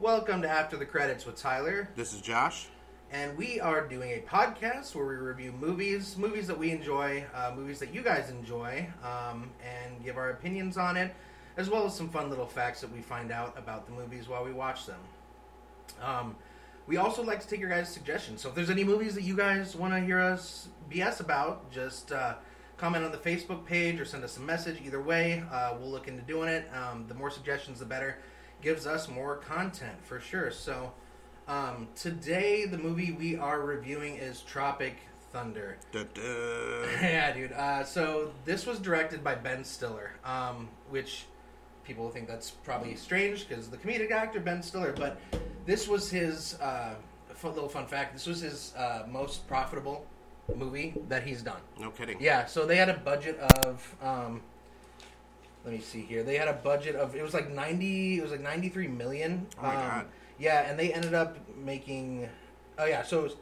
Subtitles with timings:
[0.00, 1.86] Welcome to After the Credits with Tyler.
[1.94, 2.68] This is Josh.
[3.12, 7.52] And we are doing a podcast where we review movies, movies that we enjoy, uh,
[7.54, 11.14] movies that you guys enjoy, um, and give our opinions on it,
[11.58, 14.42] as well as some fun little facts that we find out about the movies while
[14.42, 15.00] we watch them.
[16.02, 16.34] Um,
[16.86, 18.40] we also like to take your guys' suggestions.
[18.40, 22.10] So if there's any movies that you guys want to hear us BS about, just
[22.10, 22.36] uh,
[22.78, 24.80] comment on the Facebook page or send us a message.
[24.82, 26.70] Either way, uh, we'll look into doing it.
[26.74, 28.16] Um, the more suggestions, the better.
[28.62, 30.50] Gives us more content for sure.
[30.50, 30.92] So
[31.48, 34.96] um, today, the movie we are reviewing is Tropic
[35.32, 35.78] Thunder.
[37.00, 37.52] Yeah, dude.
[37.52, 41.24] Uh, so this was directed by Ben Stiller, um, which
[41.84, 45.18] people think that's probably strange because the comedic actor Ben Stiller, but
[45.66, 46.94] this was his uh,
[47.34, 48.12] fun, little fun fact.
[48.12, 50.04] This was his uh, most profitable
[50.54, 51.60] movie that he's done.
[51.78, 52.18] No kidding.
[52.20, 53.96] Yeah, so they had a budget of.
[54.02, 54.42] Um,
[55.64, 56.22] let me see here.
[56.22, 58.18] They had a budget of it was like ninety.
[58.18, 59.46] It was like ninety three million.
[59.58, 60.06] Oh my Um, God.
[60.38, 62.28] Yeah, and they ended up making.
[62.78, 63.36] Oh yeah, so it was,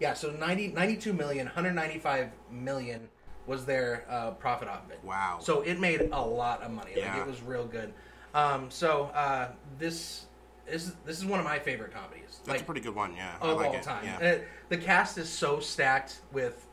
[0.00, 3.06] yeah, so 90, 92 million, 195 million
[3.46, 5.00] was their uh, profit off of it.
[5.04, 5.40] Wow.
[5.42, 6.92] So it made a lot of money.
[6.94, 7.20] Like Yeah.
[7.20, 7.92] it was real good.
[8.32, 10.24] Um, so uh, this
[10.66, 12.40] is this is one of my favorite comedies.
[12.44, 13.14] That's like a pretty good one.
[13.14, 13.34] Yeah.
[13.42, 13.82] I of like all it.
[13.82, 14.04] time.
[14.04, 14.28] Yeah.
[14.28, 14.38] Uh,
[14.70, 16.66] the cast is so stacked with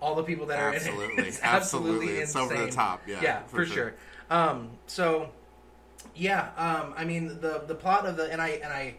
[0.00, 1.18] all the people that are in it.
[1.26, 2.16] It's absolutely, Absolutely.
[2.18, 3.02] It's over the top.
[3.06, 3.74] Yeah, yeah, for for, sure.
[3.74, 3.94] sure.
[4.32, 5.28] Um, so,
[6.14, 8.94] yeah, um, I mean the the plot of the and I and I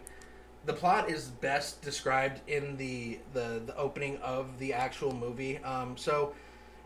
[0.64, 5.58] the plot is best described in the the, the opening of the actual movie.
[5.58, 6.34] Um, so.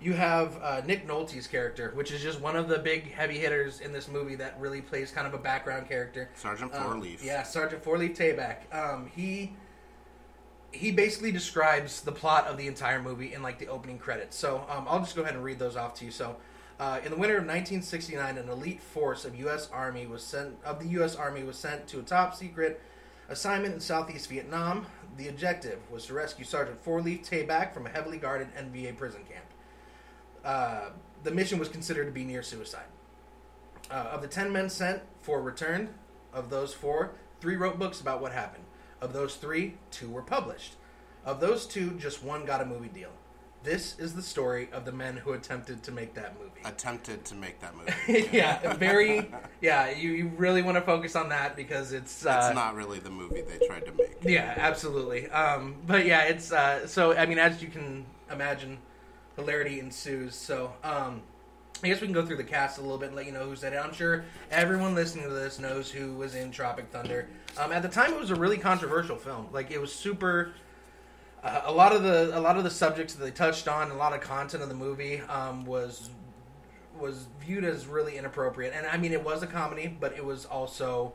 [0.00, 3.80] You have uh, Nick Nolte's character, which is just one of the big heavy hitters
[3.80, 6.30] in this movie that really plays kind of a background character.
[6.36, 7.24] Sergeant Um, Fourleaf.
[7.24, 8.72] yeah, Sergeant Fourleaf Tayback.
[8.72, 9.56] Um, he
[10.70, 14.36] he basically describes the plot of the entire movie in like the opening credits.
[14.36, 16.12] So um, I'll just go ahead and read those off to you.
[16.12, 16.36] So.
[16.78, 19.68] Uh, in the winter of 1969, an elite force of U.S.
[19.72, 21.16] Army was sent of the U.S.
[21.16, 22.80] Army was sent to a top secret
[23.28, 24.86] assignment in Southeast Vietnam.
[25.16, 29.44] The objective was to rescue Sergeant Fourleaf Tayback from a heavily guarded NVA prison camp.
[30.44, 30.90] Uh,
[31.24, 32.86] the mission was considered to be near suicide.
[33.90, 35.88] Uh, of the 10 men sent, four returned.
[36.32, 38.64] Of those four, three wrote books about what happened.
[39.00, 40.74] Of those three, two were published.
[41.24, 43.10] Of those two, just one got a movie deal.
[43.64, 46.50] This is the story of the men who attempted to make that movie.
[46.64, 48.28] Attempted to make that movie.
[48.32, 49.30] yeah, very.
[49.60, 52.24] Yeah, you, you really want to focus on that because it's.
[52.24, 54.16] Uh, it's not really the movie they tried to make.
[54.22, 55.28] yeah, absolutely.
[55.30, 57.16] Um, but yeah, it's uh, so.
[57.16, 58.78] I mean, as you can imagine,
[59.36, 60.34] hilarity ensues.
[60.34, 61.22] So, um,
[61.82, 63.44] I guess we can go through the cast a little bit and let you know
[63.44, 63.76] who's in it.
[63.76, 67.28] I'm sure everyone listening to this knows who was in Tropic Thunder.
[67.56, 69.48] Um, at the time, it was a really controversial film.
[69.52, 70.52] Like, it was super.
[71.42, 73.96] Uh, a lot of the a lot of the subjects that they touched on, a
[73.96, 76.10] lot of content of the movie um, was
[76.98, 78.72] was viewed as really inappropriate.
[78.74, 81.12] And I mean, it was a comedy, but it was also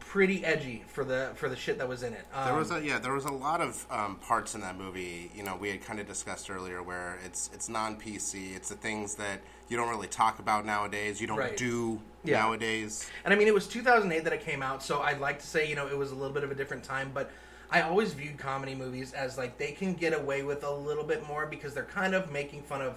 [0.00, 2.26] pretty edgy for the for the shit that was in it.
[2.34, 5.30] Um, There was a yeah, there was a lot of um, parts in that movie.
[5.34, 8.54] You know, we had kind of discussed earlier where it's it's non PC.
[8.54, 11.20] It's the things that you don't really talk about nowadays.
[11.22, 11.56] You don't Right.
[11.56, 12.40] do Yeah.
[12.40, 13.08] nowadays.
[13.24, 15.66] And I mean, it was 2008 that it came out, so I'd like to say,
[15.68, 17.30] you know, it was a little bit of a different time, but
[17.72, 21.26] I always viewed comedy movies as like they can get away with a little bit
[21.26, 22.94] more because they're kind of making fun of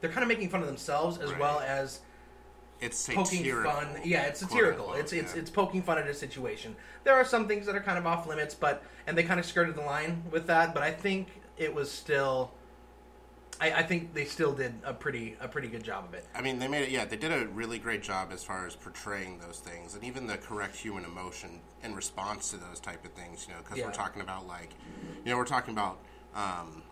[0.00, 1.40] they're kind of making fun of themselves as Right.
[1.40, 2.00] well as
[2.80, 3.88] It's poking fun.
[4.04, 4.86] Yeah, it's satirical.
[4.86, 5.40] unquote, It's it's yeah.
[5.40, 6.76] it's poking fun at a situation.
[7.04, 9.46] There are some things that are kind of off limits, but and they kind of
[9.46, 12.52] skirted the line with that, but I think it was still
[13.60, 16.26] I, I think they still did a pretty a pretty good job of it.
[16.34, 16.90] I mean, they made it.
[16.90, 20.26] Yeah, they did a really great job as far as portraying those things, and even
[20.26, 23.46] the correct human emotion in response to those type of things.
[23.48, 23.86] You know, because Yeah.
[23.86, 24.70] we're talking about like,
[25.24, 25.98] you know, we're talking about
[26.34, 26.82] um,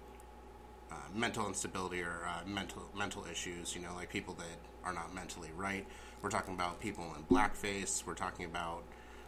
[0.91, 3.75] uh, mental instability or uh, mental mental issues.
[3.75, 5.87] You know, like people that are not mentally right.
[6.23, 8.06] We're talking about people in blackface.
[8.06, 8.84] We're talking about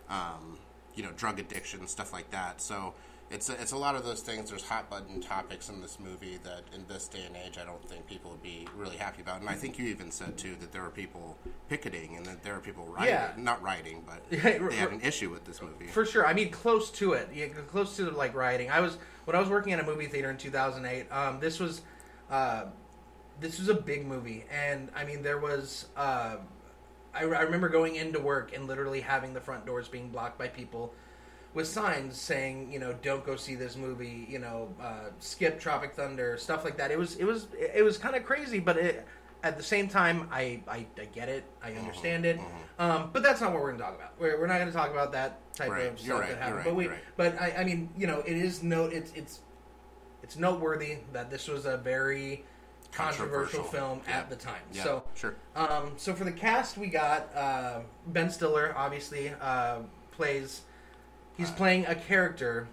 [0.08, 0.58] um,
[0.94, 2.60] you know drug addiction, stuff like that.
[2.60, 2.94] So.
[3.34, 4.50] It's a, it's a lot of those things.
[4.50, 7.86] There's hot button topics in this movie that, in this day and age, I don't
[7.88, 9.40] think people would be really happy about.
[9.40, 11.36] And I think you even said too that there are people
[11.68, 13.32] picketing and that there are people writing, Yeah.
[13.36, 14.38] not writing, but they
[14.76, 15.88] have an issue with this movie.
[15.88, 16.24] For sure.
[16.24, 17.28] I mean, close to it.
[17.34, 18.70] Yeah, close to like rioting.
[18.70, 21.10] I was when I was working at a movie theater in 2008.
[21.10, 21.82] Um, this was,
[22.30, 22.66] uh,
[23.40, 25.86] this was a big movie, and I mean, there was.
[25.96, 26.36] Uh,
[27.12, 30.48] I, I remember going into work and literally having the front doors being blocked by
[30.48, 30.92] people
[31.54, 34.26] with signs saying, you know, don't go see this movie.
[34.28, 36.90] You know, uh, skip Tropic Thunder, stuff like that.
[36.90, 39.06] It was it was it was kind of crazy, but it.
[39.42, 42.40] At the same time, I, I, I get it, I understand it,
[42.78, 44.12] um, but that's not what we're going to talk about.
[44.18, 45.84] We're, we're not going to talk about that type Right.
[45.88, 46.30] of stuff right.
[46.30, 46.54] that happened.
[46.54, 46.98] You're but we, right.
[47.18, 49.40] but I, I mean, you know, it is note it's it's
[50.22, 52.42] it's noteworthy that this was a very
[52.90, 53.64] controversial, Controversial.
[53.64, 54.16] film Yeah.
[54.20, 54.62] at the time.
[54.72, 55.34] Yeah, So sure.
[55.54, 59.80] um, so for the cast, we got uh, Ben Stiller, obviously uh,
[60.12, 60.62] plays
[61.36, 62.68] he's playing a character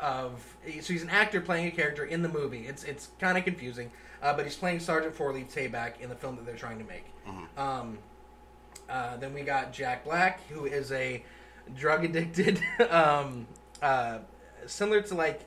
[0.00, 2.66] of so he's an actor playing a character in the movie.
[2.66, 3.90] It's it's kind of confusing,
[4.22, 6.84] uh, but he's playing Sergeant Four Leaf Tayback in the film that they're trying to
[6.84, 7.04] make.
[7.56, 7.98] Um,
[8.88, 11.22] uh, then we got Jack Black, who is a
[11.76, 12.60] drug addicted,
[12.90, 13.46] um,
[13.82, 14.18] uh,
[14.66, 15.40] similar to like.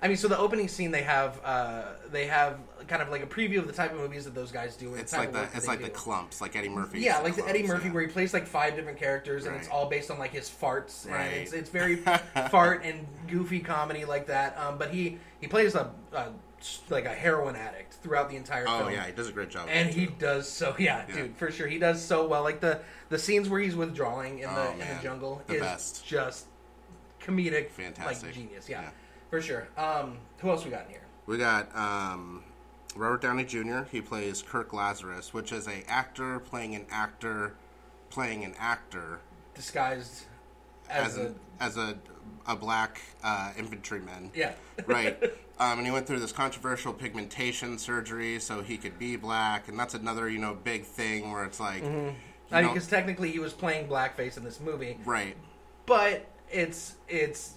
[0.00, 3.26] I mean, so the opening scene they have uh, they have kind of like a
[3.26, 4.90] preview of the type of movies that those guys do.
[4.92, 7.00] and It's like the it's like the Klumps, like Eddie Murphy.
[7.00, 7.94] Yeah, like the Eddie Murphy, yeah.
[7.94, 11.04] where he plays like five different characters, and it's all based on like his farts,
[11.04, 11.32] and Right.
[11.32, 11.96] it's it's very
[12.50, 14.56] fart and goofy comedy like that.
[14.58, 16.28] Um, but he he plays a, a
[16.90, 18.92] like a heroin addict throughout the entire Oh film.
[18.92, 19.68] yeah, he does a great job.
[19.70, 20.14] and he too.
[20.18, 21.14] does so yeah, Yeah.
[21.16, 22.42] dude, for sure, he does so well.
[22.44, 25.60] Like the the scenes where he's withdrawing in the Oh, in the jungle The is
[25.60, 26.06] best.
[26.06, 26.46] just
[27.20, 28.26] comedic, Fantastic.
[28.28, 28.68] like genius.
[28.68, 28.90] Yeah, Yeah.
[29.30, 29.68] For sure.
[29.76, 31.02] Um, who else we got in here?
[31.26, 32.42] We got um,
[32.96, 33.82] Robert Downey Jr.
[33.90, 37.54] He plays Kirk Lazarus, which is a actor playing an actor
[38.10, 39.20] playing an actor
[39.54, 40.24] Disguised
[40.88, 41.98] as as, a, a as a
[42.46, 44.30] a black uh, infantryman.
[44.34, 44.52] yeah,
[44.86, 45.18] right.
[45.60, 49.76] Um, and he went through this controversial pigmentation surgery so he could be black, and
[49.76, 52.14] that's another you know big thing where it's like, you
[52.52, 54.98] I mean, because technically he was playing blackface in this movie.
[55.04, 55.36] right,
[55.84, 57.54] but it's it's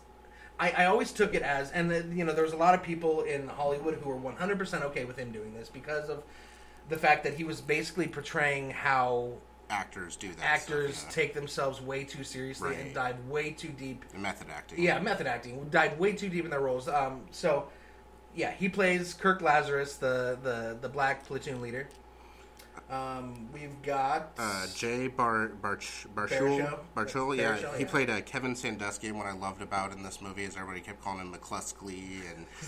[0.62, 2.84] I, I always took it as and uh, you know there was a lot of
[2.84, 6.24] people in Hollywood who were 100% okay with him doing this because of
[6.88, 9.34] the fact that he was basically portraying how
[9.72, 10.44] actors do that.
[10.44, 12.94] actors stuff, take themselves way too seriously and Right.
[12.94, 14.20] dive way too deep yeah.
[14.20, 14.84] method acting.
[14.84, 17.68] yeah method acting dive way too deep in their roles um so
[18.36, 21.88] yeah he plays Kirk Lazarus the the the black platoon leader
[22.90, 27.90] um we've got Uh, Jay Bar Barch Barchul Barchul, yeah, he yeah.
[27.90, 29.08] played uh, Kevin Sandusky.
[29.08, 32.22] And what I loved about in this movie is everybody kept calling him McCluskey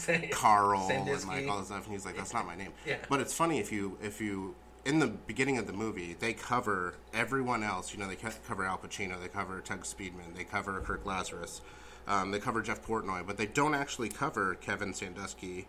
[0.09, 2.97] and Carl and like all this stuff, and he's like, "That's not my name." Yeah.
[3.09, 4.55] But it's funny if you if you
[4.85, 7.93] in the beginning of the movie they cover everyone else.
[7.93, 11.61] You know, they cover Alpa Chino, they cover Tug Speedman, they cover Kirk Lazarus,
[12.07, 15.67] um, they cover Jeff Portnoy, but they don't actually cover Kevin Sandusky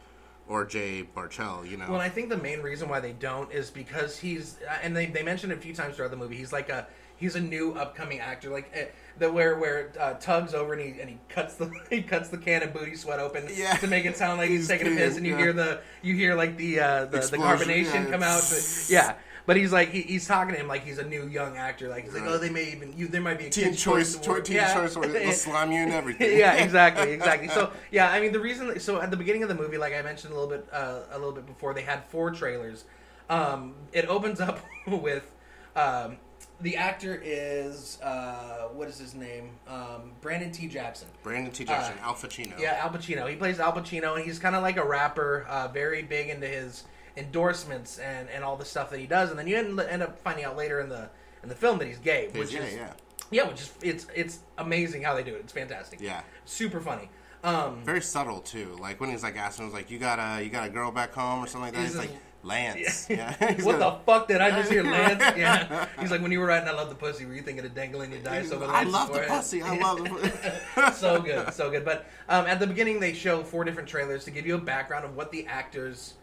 [0.48, 1.68] or Jay Baruchel.
[1.68, 4.96] You know, Well, I think the main reason why they don't is because he's, and
[4.96, 6.36] they, they mentioned it a few times throughout the movie.
[6.36, 6.86] He's like a
[7.16, 8.84] he's a new upcoming actor, like uh,
[9.18, 12.38] the where where uh, tugs over and he and he cuts the he cuts the
[12.38, 13.76] can of booty sweat open Yeah.
[13.76, 15.38] to make it sound like he's, He's taking a piss, and you yeah.
[15.38, 18.10] hear the you hear like the uh, the, the carbonation yeah.
[18.10, 19.14] come out, but, yeah.
[19.46, 22.04] But he's like he, he's talking to him like he's a new young actor, like
[22.04, 24.44] he's like oh they may even you there might be a Teen Choice, Award.
[24.46, 24.72] Teen Yeah.
[24.72, 26.38] Choice, Award, they'll slam you and everything.
[26.38, 27.48] yeah, exactly, exactly.
[27.48, 28.78] So yeah, I mean the reason.
[28.80, 31.18] So at the beginning of the movie, like I mentioned a little bit, uh, a
[31.18, 32.84] little bit before, they had four trailers.
[33.28, 35.30] Um, it opens up with
[35.76, 36.16] um,
[36.60, 39.50] the actor is uh, what is his name?
[39.68, 40.68] Um, Brandon T.
[40.68, 41.08] Jackson.
[41.22, 41.64] Brandon T.
[41.64, 42.56] Jackson, Uh, Alpa Chino.
[42.58, 43.26] Yeah, Alpa Chino.
[43.26, 46.46] He plays Alpa Chino, and he's kind of like a rapper, uh, very big into
[46.46, 46.84] his
[47.16, 49.30] endorsements and, and all the stuff that he does.
[49.30, 51.08] And then you end, end up finding out later in the
[51.42, 52.92] in the film that he's gay, which is yeah.
[53.30, 55.40] yeah, which is it's it's amazing how they do it.
[55.40, 56.00] It's fantastic.
[56.00, 56.22] Yeah.
[56.44, 57.08] super funny.
[57.42, 58.76] Um, Very subtle too.
[58.80, 61.12] Like when he's like asking, was like, "You got a you got a girl back
[61.12, 62.10] home or something like that?" He's He's, like-
[62.42, 63.52] "Lance." Yeah.
[63.54, 65.22] He's what got- the fuck did I just hear, Lance?
[65.36, 67.26] Yeah, he's like, when you were writing, I love the pussy.
[67.26, 69.62] Were you thinking of dangling your dice over I Lance's love the pussy.
[69.62, 70.90] I love the.
[70.92, 71.84] so good, so good.
[71.84, 75.04] But um, at the beginning, they show four different trailers to give you a background
[75.04, 76.14] of what the actors'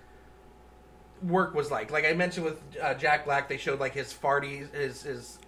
[1.23, 1.91] work was like.
[1.91, 5.39] Like I mentioned with uh, Jack Black, they showed like his farty, his his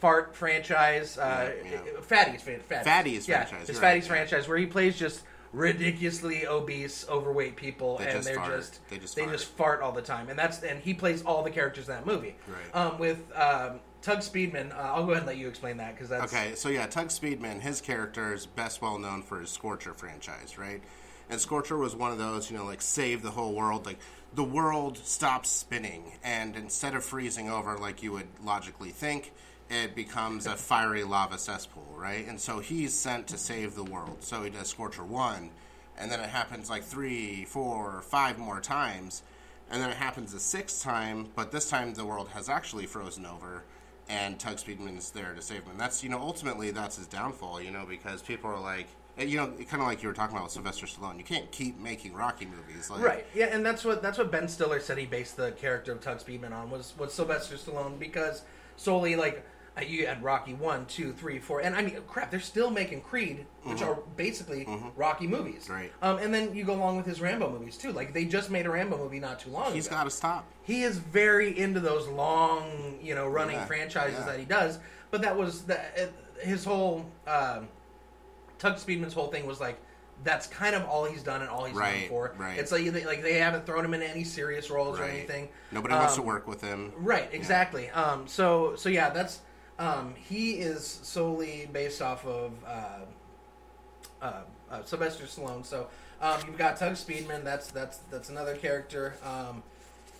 [0.00, 2.00] fart franchise, uh, Yeah, yeah.
[2.00, 4.08] Fatties, Fatties yeah, franchise, his right, Fatties yeah.
[4.08, 8.56] franchise, where he plays just ridiculously obese, overweight people, They and they're fart.
[8.56, 9.32] just They just they fart.
[9.36, 12.06] just fart all the time, and that's and he plays all the characters in that
[12.06, 12.34] movie.
[12.48, 12.74] Right.
[12.74, 16.08] Um, with um, Tug Speedman, uh, I'll go ahead and let you explain that because
[16.08, 19.92] that's Okay, so yeah, Tug Speedman, his character is best well known for his Scorcher
[19.92, 20.80] franchise, right?
[21.28, 23.86] And Scorcher was one of those, you know, like save the whole world.
[23.86, 23.98] Like
[24.34, 29.32] the world stops spinning, and instead of freezing over like you would logically think,
[29.68, 32.26] it becomes a fiery lava cesspool, right?
[32.26, 34.18] And so he's sent to save the world.
[34.20, 35.50] So he does Scorcher one,
[35.98, 39.22] and then it happens like three, four, five more times,
[39.70, 43.26] and then it happens a sixth time, but this time the world has actually frozen
[43.26, 43.64] over
[44.10, 45.70] and Tug Speedman is there to save him.
[45.70, 47.62] And that's you know ultimately that's his downfall.
[47.62, 48.88] You know because people are like
[49.28, 51.18] you know kind of like you were talking about with Sylvester Stallone.
[51.18, 52.90] You can't keep making Rocky movies.
[52.90, 53.26] Like, Right.
[53.34, 56.18] Yeah, and that's what that's what Ben Stiller said he based the character of Tug
[56.18, 58.42] Speedman on was was Sylvester Stallone because
[58.76, 59.44] solely like
[59.78, 63.02] uh, you had Rocky one, two, three, four, and I mean crap, they're still making
[63.02, 65.64] Creed, which are basically Rocky movies.
[65.64, 65.72] Mm-hmm.
[65.72, 65.92] Right.
[66.02, 67.92] Um, and then you go along with his Rambo movies too.
[67.92, 70.44] Like they just made a Rambo movie not too long He's got to stop.
[70.62, 74.26] he is very into those long, you know, running Yeah, franchises yeah.
[74.26, 74.78] that he does.
[75.12, 75.78] But that was the,
[76.40, 77.68] his whole um,
[78.60, 79.80] Tug Speedman's whole thing was like
[80.22, 82.34] that's kind of all he's done and all he's known Right, for.
[82.38, 82.58] right.
[82.58, 85.48] It's like they, like they haven't thrown him in any serious roles or anything.
[85.72, 86.92] Nobody wants to Um, work with him.
[86.96, 87.88] Right, exactly.
[87.90, 89.40] Um, so so yeah, that's
[89.78, 92.98] Um, he is solely based off of uh,
[94.20, 95.64] uh, uh, Sylvester Stallone.
[95.64, 95.88] So
[96.20, 97.42] um, you've got Tug Speedman.
[97.44, 99.14] That's that's that's another character.
[99.24, 99.62] Um,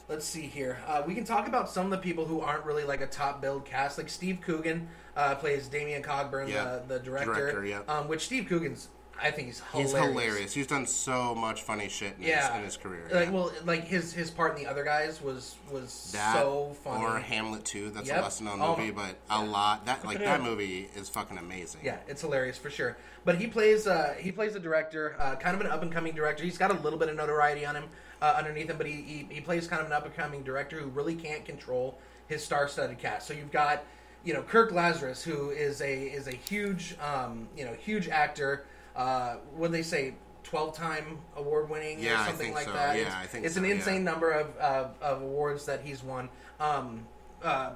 [0.09, 0.79] let's see here.
[0.89, 3.43] Uh, we can talk about some of the people who aren't really like a top
[3.43, 3.99] build cast.
[3.99, 6.81] Like Steve Coogan uh, plays Damian Cockburn, Yeah.
[6.87, 7.35] the, the director.
[7.35, 7.81] Director, yeah.
[7.89, 8.89] Um, which Steve Coogan's,
[9.23, 9.93] I think he's hilarious.
[9.93, 10.53] He's hilarious.
[10.55, 13.03] He's done so much funny shit in, Yeah, his, in his career.
[13.13, 13.31] Like, yeah.
[13.31, 17.05] well, like his his part in the other guys was was that so funny.
[17.05, 17.91] or Hamlet 2.
[17.91, 18.19] That's Yep.
[18.19, 21.83] a lesser known Oh, movie, but a lot that like that movie is fucking amazing.
[21.85, 22.97] Yeah, it's hilarious for sure.
[23.27, 26.15] But he plays uh, he plays a director, uh, kind of an up and coming
[26.15, 26.43] director.
[26.45, 27.85] He's got a little bit of notoriety on him
[28.23, 30.79] uh, underneath him, but he, he he plays kind of an up and coming director
[30.79, 33.27] who really can't control his star studded cast.
[33.29, 33.85] So you've got
[34.25, 38.67] you know Kirk Lazarus, who is a is a huge um, you know huge actor.
[38.95, 40.15] Uh, what they say?
[40.43, 42.73] Twelve time award winning Yeah, or I something think like so.
[42.73, 42.97] that.
[42.97, 43.75] Yeah, it's, I think it's so, an yeah.
[43.75, 46.31] insane number of, uh, of awards that he's won.
[46.59, 47.07] Um,
[47.43, 47.73] uh,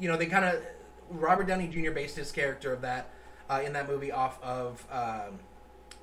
[0.00, 0.62] you know, they kind of
[1.10, 1.92] Robert Downey Jr.
[1.92, 3.10] based his character of that
[3.48, 5.38] uh, in that movie off of um,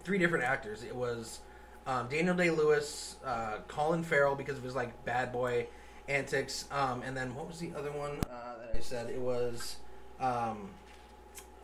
[0.03, 0.83] three different actors.
[0.83, 1.39] It was
[1.85, 5.67] um, Daniel Day Lewis, uh, Colin Farrell because of his like bad boy
[6.07, 9.09] antics, um, and then what was the other one uh, that I said?
[9.09, 9.77] It was.
[10.19, 10.69] Um,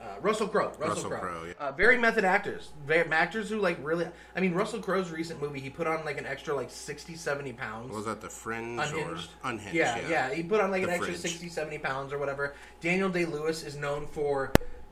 [0.01, 0.67] uh, Russell Crowe.
[0.77, 1.19] Russell, Russell Crowe.
[1.19, 1.53] Crowe, yeah.
[1.59, 2.69] Uh, very method actors.
[2.85, 4.07] Very, actors who like really.
[4.35, 7.53] I mean, Russell Crowe's recent movie, he put on like an extra like 60, 70
[7.53, 7.91] pounds.
[7.95, 9.29] Was that the Fringe Unhinged.
[9.43, 9.73] or Unhinged?
[9.73, 11.21] Yeah, yeah, He put on like The an extra Fringe.
[11.21, 12.53] 60, 70 pounds or whatever.
[12.81, 14.51] Daniel Day Lewis is known for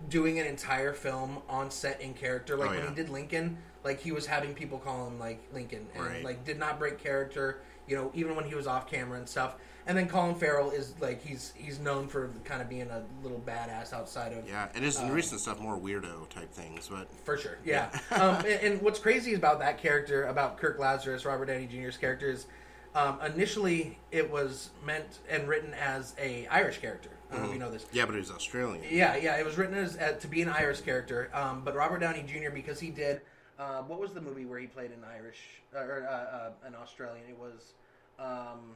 [0.10, 2.57] doing an entire film on set in character.
[2.57, 2.89] Like Oh, when yeah.
[2.89, 6.23] he did Lincoln, like he was having people call him like Lincoln and Right.
[6.23, 9.55] like did not break character, you know, even when he was off camera and stuff.
[9.85, 13.41] And then Colin Farrell is like he's he's known for kind of being a little
[13.45, 17.07] badass outside of Yeah, it is in Uh, recent stuff more weirdo type things, but
[17.25, 17.89] for sure, yeah.
[18.11, 22.29] um, and, and what's crazy about that character, about Kirk Lazarus, Robert Downey Jr.'s character,
[22.29, 22.45] is
[22.95, 27.09] um, initially it was meant and written as a Irish character.
[27.29, 27.85] I don't know if you know this.
[27.91, 28.85] yeah, but he's Australian.
[28.89, 31.29] Yeah, yeah, it was written as uh, to be an Irish character.
[31.33, 32.51] Um, but Robert Downey Jr.
[32.53, 33.21] because he did
[33.63, 35.39] uh, what was the movie where he played an Irish
[35.74, 37.25] or uh, uh, an Australian?
[37.29, 37.74] It was
[38.20, 38.75] um,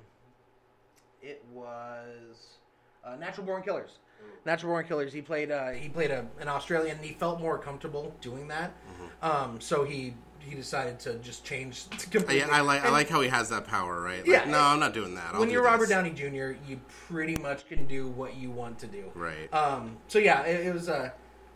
[1.21, 2.57] it was
[3.03, 3.99] uh, Natural Born Killers.
[4.45, 5.13] Natural Born Killers.
[5.13, 6.97] He played uh, he played a, an Australian.
[6.97, 8.73] and He felt more comfortable doing that,
[9.21, 12.37] um, so he he decided to just change to completely.
[12.39, 14.19] Yeah, I like I like how he has that power, right?
[14.19, 15.33] Like, Yeah, no, I'm not doing that.
[15.33, 15.71] I'll when do you're this.
[15.71, 19.11] Robert Downey Jr., you pretty much can do what you want to do.
[19.13, 19.53] Right.
[19.53, 21.09] Um, so yeah, it, it was uh,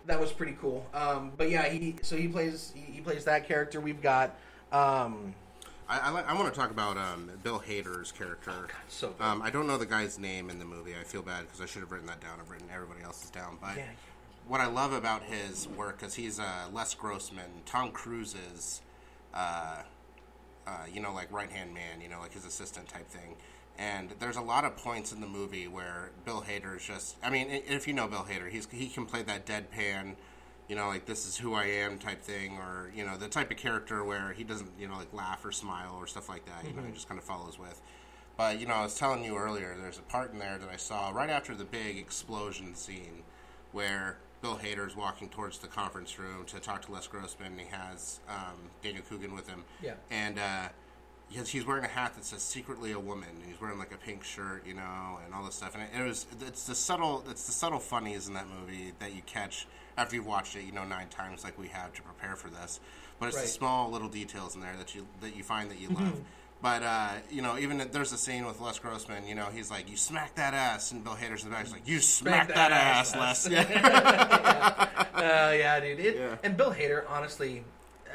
[0.05, 0.86] that was pretty cool.
[0.93, 3.79] Um, but yeah, he so he plays he, he plays that character.
[3.81, 4.36] We've got
[4.72, 5.34] um,
[5.89, 8.67] I I, like, I want to talk about um, Bill Hader's character.
[8.88, 9.24] so good.
[9.24, 10.93] Um, I don't know the guy's name in the movie.
[11.00, 12.39] I feel bad because I should have written that down.
[12.39, 13.58] I've written everybody else's down.
[13.62, 13.84] But Yeah.
[14.48, 18.81] what I love about his work, because he's uh, Les Grossman, Tom Cruise's,
[19.34, 19.81] uh,
[20.65, 23.36] uh, you know, like right hand man, you know, like his assistant type thing.
[23.78, 27.16] And there's a lot of points in the movie where Bill Hader is just.
[27.24, 30.16] I mean, if you know Bill Hader, he's he can play that deadpan,
[30.68, 33.50] you know, like this is who I am type thing, or you know, the type
[33.50, 36.68] of character where he doesn't, you know, like laugh or smile or stuff like that.
[36.68, 37.82] You know, he just kind of follows with.
[38.38, 40.78] But you know, I was telling you earlier, there's a part in there that I
[40.78, 43.24] saw right after the big explosion scene,
[43.72, 47.51] where Bill Hader is walking towards the conference room to talk to Les Grossman.
[47.51, 49.63] And he has um, Daniel Coogan with him.
[49.82, 49.94] Yeah.
[50.10, 50.70] And uh,
[51.32, 53.98] he's, he's wearing a hat that says "secretly a woman," and he's wearing like a
[53.98, 55.74] pink shirt, you know, and all this stuff.
[55.76, 59.14] And it, it was it's the subtle it's the subtle funnies in that movie that
[59.16, 62.36] you catch after you've watched it, you know, nine times like we have to prepare
[62.36, 62.80] for this.
[63.20, 63.44] But it's Right.
[63.44, 66.20] the small little details in there that you that you find that you love.
[66.62, 69.26] But uh, you know, even there's a scene with Les Grossman.
[69.28, 71.64] You know, he's like, "You smack that ass," and Bill Hader's in the back.
[71.66, 73.66] He's like, "You smack, that that, ass, ass, Les." Les."
[75.22, 75.48] Yeah.
[75.50, 76.00] Uh, yeah, dude.
[76.00, 76.36] It, Yeah.
[76.44, 77.64] And Bill Hader, honestly,
[78.08, 78.12] uh,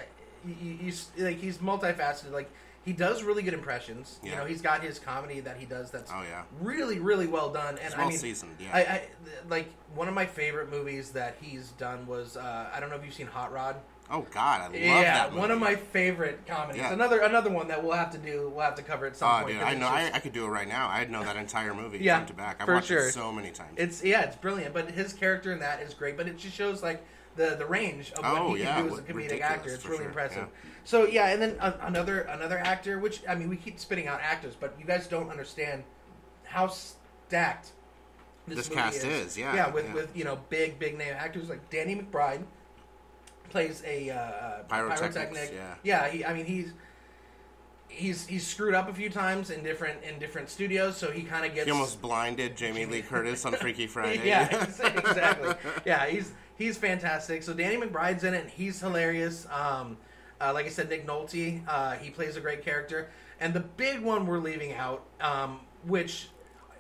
[0.47, 2.33] he- he's like he's multifaceted.
[2.33, 2.51] Like
[2.87, 4.19] he does really good impressions.
[4.23, 6.45] You know, he's got his comedy that he does that's Oh, yeah.
[6.61, 7.77] really, really well done.
[7.77, 8.71] And It's I mean, seasoned, yeah.
[8.73, 9.03] I, I
[9.51, 13.05] like one of my favorite movies that he's done was uh, I don't know if
[13.05, 13.77] you've seen Hot Rod.
[14.09, 15.31] oh God, I love yeah, that.
[15.31, 15.41] Movie.
[15.41, 16.81] one of my favorite comedies.
[16.81, 16.93] Yeah.
[16.93, 18.53] Another another one that we'll have to do.
[18.55, 19.55] We'll have to cover at some Oh, point.
[19.55, 19.81] dude, I know.
[19.81, 20.89] just- I, I could do it right now.
[20.89, 22.57] I know that entire movie Yeah, front to back.
[22.61, 23.09] I've for watched sure.
[23.09, 23.75] it so many times.
[23.77, 24.73] It's yeah, it's brilliant.
[24.73, 26.17] But his character in that is great.
[26.17, 27.05] But it just shows like
[27.37, 29.71] the the range of what Oh, he yeah, can do as a comedic actor.
[29.75, 30.39] It's really sure, impressive.
[30.39, 30.71] yeah.
[30.85, 34.55] So yeah, and then another another actor, which I mean, we keep spitting out actors,
[34.59, 35.85] but you guys don't understand
[36.45, 37.73] how stacked
[38.47, 39.95] This movie cast is, yeah, yeah, with yeah.
[39.95, 42.43] with you know big big name actors like Danny McBride
[43.51, 45.75] plays a uh, Pyrotechnics, yeah.
[45.83, 46.09] yeah.
[46.09, 46.73] He, I mean he's.
[47.89, 51.47] He's he's screwed up a few times in different in different studios, so he kind
[51.47, 54.27] of gets he almost blinded Jamie Lee Curtis on Freaky Friday.
[54.27, 54.49] yeah,
[54.83, 55.55] exactly.
[55.87, 57.43] Yeah, he's he's fantastic.
[57.43, 59.47] So Danny McBride's in it, and he's hilarious.
[59.51, 59.97] Um,
[60.41, 63.09] uh, like I said, Nick Nolte, uh, he plays a great character.
[63.41, 66.29] And the big one we're leaving out, um, which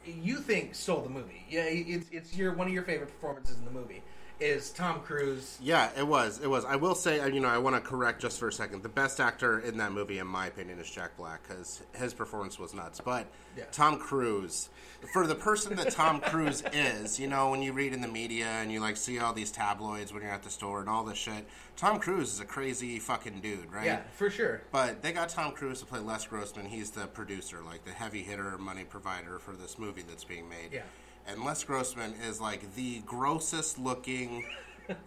[0.04, 1.44] you think stole the movie.
[1.48, 4.02] Yeah, it's it's your one of your favorite performances in the movie
[4.38, 5.58] is Tom Cruise.
[5.62, 6.40] Yeah, it was.
[6.42, 6.64] It was.
[6.64, 8.82] I will say, uh, you know, I want to correct just for a second.
[8.82, 12.58] The best actor in that movie, in my opinion, is Jack Black because his performance
[12.58, 13.00] was nuts.
[13.00, 13.26] But
[13.56, 13.64] Yeah.
[13.72, 14.68] Tom Cruise,
[15.12, 18.46] for the person that Tom Cruise is, you know, when you read in the media
[18.46, 21.18] and you like see all these tabloids when you're at the store and all this
[21.18, 23.86] shit, Tom Cruise is a crazy fucking dude, right?
[23.86, 24.62] Yeah, for sure.
[24.70, 26.66] But they got Tom Cruise to play Les Grossman.
[26.66, 30.72] He's the producer, like the heavy hitter, money provider for this movie that's being made.
[30.72, 30.82] Yeah.
[31.28, 34.44] And Les Grossman is like the grossest looking,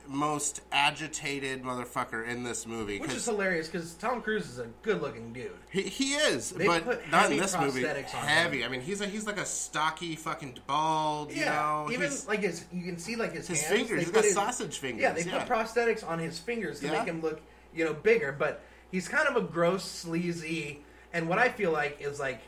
[0.07, 2.99] most agitated motherfucker in this movie.
[2.99, 5.51] Which is hilarious because Tom Cruise is a good-looking dude.
[5.71, 7.83] he, he is, They but not in heavy this movie.
[7.83, 8.25] prosthetics him.
[8.27, 8.65] Heavy.
[8.65, 11.31] I mean, he's a, he's like a stocky fucking bald.
[11.31, 13.79] You know, even He's- like his, you can see like his, his hands.
[13.87, 14.01] fingers.
[14.03, 15.01] He's got his- sausage fingers.
[15.01, 16.91] Yeah, they put prosthetics on his fingers to Yeah.
[16.99, 17.39] make him look,
[17.73, 18.33] you know, bigger.
[18.37, 18.61] But
[18.91, 20.81] he's kind of a gross, sleazy,
[21.13, 22.41] and what I feel like is like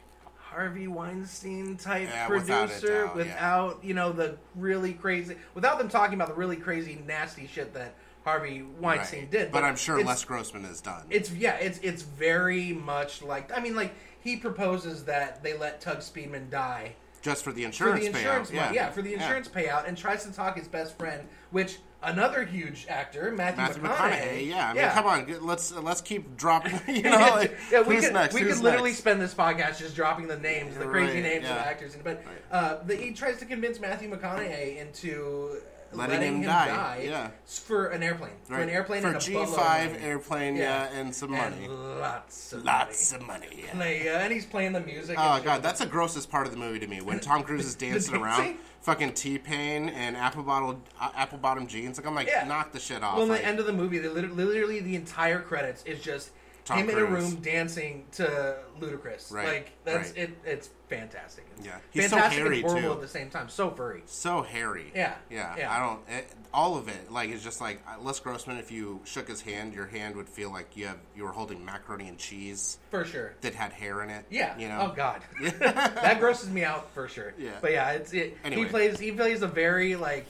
[0.52, 3.88] Harvey Weinstein type Yeah, without producer doubt, without, yeah.
[3.88, 7.96] you know, the really crazy, without them talking about the really crazy, nasty shit that
[8.26, 9.32] Harvey Weinstein Right.
[9.32, 9.52] did.
[9.52, 11.04] But I'm sure Les Grossman is done.
[11.10, 15.82] it's yeah, it's it's very much like I mean, like he proposes that they let
[15.82, 18.56] Tug Speedman die just for the for insurance, the insurance payout.
[18.56, 18.90] money, yeah.
[18.90, 23.32] for the insurance payout, and tries to talk his best friend, which another huge actor,
[23.32, 24.22] Matthew, Matthew McConaughey.
[24.22, 24.48] McConaughey.
[24.48, 26.80] Yeah, I mean, come on, let's let's keep dropping.
[26.88, 28.34] You know, like, yeah, we who's could next?
[28.34, 29.00] we who's could literally next?
[29.00, 31.56] spend this podcast just dropping the names, the crazy Right, names of yeah.
[31.64, 31.98] the actors.
[32.04, 35.62] But uh, the, he tries to convince Matthew McConaughey into
[35.94, 37.30] Letting him die, yeah.
[37.46, 40.90] for an airplane, for an airplane for and a G five airplane, Yeah.
[40.92, 43.22] yeah, and some and money, lots of lots money.
[43.22, 43.28] of
[43.76, 44.02] money.
[44.06, 44.14] Yeah.
[44.14, 45.18] Uh, and he's playing the music.
[45.20, 45.64] Oh god, shit.
[45.64, 48.56] that's the grossest part of the movie to me when Tom Cruise is dancing around,
[48.82, 51.98] fucking T Pain and apple bottle uh, apple bottom jeans.
[51.98, 52.46] Like I'm like, Yeah.
[52.46, 53.16] knock the shit off.
[53.16, 56.00] Well, in like, the end of the movie, they lit- literally the entire credits is
[56.00, 56.32] just
[56.66, 59.32] Tom him in a room dancing to Ludacris.
[59.32, 60.18] Right, Like that's right.
[60.18, 60.38] it.
[60.46, 61.46] It's fantastic.
[61.58, 61.78] It's Yeah.
[61.92, 62.96] He's so fantastic hairy, and horrible too.
[62.96, 63.50] at the same time.
[63.50, 64.04] So furry.
[64.06, 64.92] so hairy.
[64.94, 65.56] Yeah, yeah.
[65.58, 65.74] yeah.
[65.74, 66.00] I don't.
[66.10, 68.58] It, all of it, like, it's just like uh, Les Grossman.
[68.58, 71.64] If you shook his hand, your hand would feel like you have you were holding
[71.64, 73.34] macaroni and cheese For sure.
[73.42, 74.26] that had hair in it.
[74.30, 74.58] Yeah.
[74.58, 74.90] You know.
[74.92, 75.22] Oh God.
[75.42, 77.34] that grosses me out for sure.
[77.38, 77.52] Yeah.
[77.62, 78.38] But yeah, it's it.
[78.44, 78.64] Anyway.
[78.64, 79.00] He plays.
[79.00, 80.26] He plays a very like.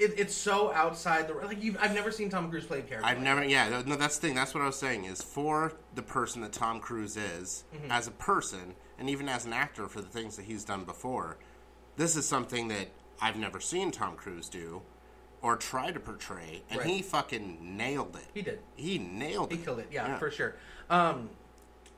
[0.00, 1.62] It, it's so outside the like.
[1.62, 3.06] You've, I've never seen Tom Cruise play a character.
[3.06, 4.34] I've like never, yeah, no, that's the thing.
[4.34, 7.90] That's what I was saying is for the person that Tom Cruise is Mm-hmm.
[7.92, 11.36] as a person, and even as an actor for the things that he's done before.
[11.96, 12.88] This is something that
[13.20, 14.80] I've never seen Tom Cruise do
[15.42, 16.88] or try to portray, and Right.
[16.88, 18.24] he fucking nailed it.
[18.32, 18.60] He did.
[18.76, 19.58] He nailed He it.
[19.60, 20.54] He killed it, yeah, for sure.
[20.88, 21.28] Um,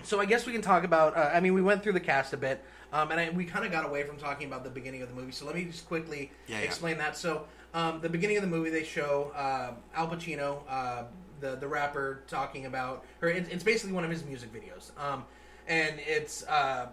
[0.03, 1.17] so I guess we can talk about.
[1.17, 3.65] Uh, I mean, we went through the cast a bit, um, and I, we kind
[3.65, 5.31] of got away from talking about the beginning of the movie.
[5.33, 6.65] So let me just quickly Yeah, yeah.
[6.65, 7.17] explain that.
[7.17, 11.04] So um, the beginning of the movie, they show uh, Alpa Chino, uh,
[11.40, 15.24] the the rapper, talking about, or it, it's basically one of his music videos, um,
[15.66, 16.88] and it's uh,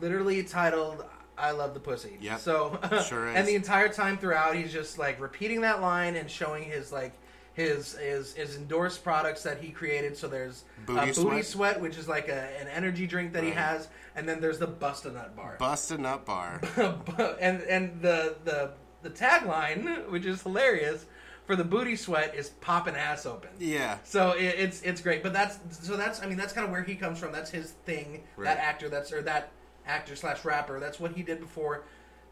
[0.00, 1.04] literally titled.
[1.36, 2.16] I love the pussy.
[2.20, 2.38] Yep.
[2.40, 6.62] So, Sure and the entire time throughout, he's just like repeating that line and showing
[6.62, 7.12] his like
[7.54, 10.16] his his, his endorsed products that he created.
[10.16, 11.44] So there's Booty uh, booty Sweat?
[11.46, 14.66] sweat, which is like a, an energy drink that he has, and then there's the
[14.66, 15.56] Bust a Nut bar.
[15.58, 16.60] Busted nut bar.
[17.40, 18.70] and and the the
[19.04, 21.06] the tagline, which is hilarious,
[21.46, 23.50] for the booty sweat is popping ass open.
[23.58, 23.98] yeah.
[24.02, 26.82] So it, it's it's great, but that's so that's I mean that's kind of where
[26.82, 27.30] he comes from.
[27.32, 28.24] That's his thing.
[28.36, 28.46] Right.
[28.46, 29.50] That actor, that's or that
[29.86, 30.80] actor slash rapper.
[30.80, 31.84] That's what he did before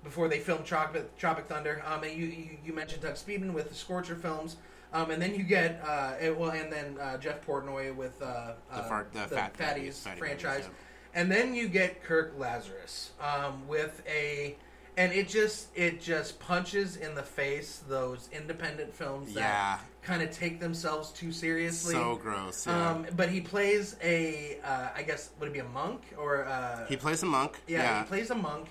[0.03, 1.83] before they filmed Tropic, Tropic Thunder.
[1.87, 4.57] Um, and you, you you mentioned Doug Speedman with the Scorcher films.
[4.95, 8.25] Um, and then you get uh, it, well, and then uh, Jeff Portnoy with uh,
[8.71, 13.67] uh, The far- the Fat Fatties franchise, Fatties, and then you get Kirk Lazarus um,
[13.67, 14.57] with a,
[14.97, 19.79] and it just it just punches in the face those independent films that Yeah.
[20.03, 21.95] kind of take themselves too seriously.
[21.95, 22.67] So gross.
[22.67, 22.91] Yeah.
[22.91, 26.45] Um, but he plays a, uh, I guess, would it be a monk or?
[26.45, 27.61] Uh, he plays a monk.
[27.67, 27.99] yeah, Yeah.
[28.01, 28.69] he plays a monk.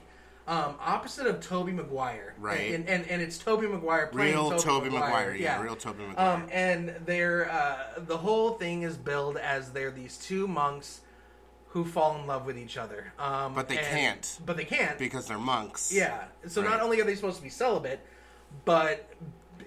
[0.48, 2.74] Um, opposite of Tobey Maguire, Right.
[2.74, 6.04] And and, and it's Tobey Maguire playing Real Toby Tobey Maguire, Maguire, yeah, real Tobey
[6.04, 6.34] Maguire.
[6.34, 11.02] Um, and they're uh, the whole thing is billed as they're these two monks
[11.72, 13.14] who fall in love with each other.
[13.18, 14.40] Um, But they and- can't.
[14.46, 15.92] But they can't because they're monks.
[15.92, 16.26] yeah.
[16.48, 18.00] So not only are they supposed to be celibate,
[18.66, 19.10] but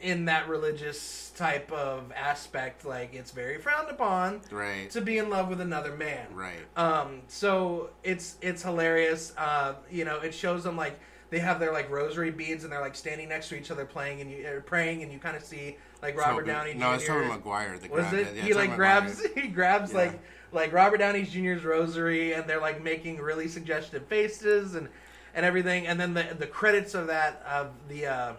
[0.02, 4.90] in that religious type of aspect, like it's very frowned upon Right.
[4.90, 6.26] to be in love with another man.
[6.34, 6.66] Right.
[6.76, 7.22] Um.
[7.28, 9.32] So it's it's hilarious.
[9.38, 9.74] Uh.
[9.90, 10.98] You know, it shows them like
[11.30, 14.20] they have their like rosary beads and they're like standing next to each other playing
[14.20, 16.74] and you uh, praying and you kind of see like Robert Tobey- Downey.
[16.74, 17.06] No, it's.
[17.06, 17.78] Tobey Maguire.
[17.78, 18.26] The Was grabbed it?
[18.36, 19.00] Yeah, he Tobey like Maguire.
[19.00, 19.98] grabs he grabs Yeah.
[19.98, 20.20] like
[20.54, 24.88] like Robert Downey Jr.'s rosary, and they're like making really suggestive faces and
[25.34, 25.86] and everything.
[25.86, 28.32] And then the the credits of that of the uh,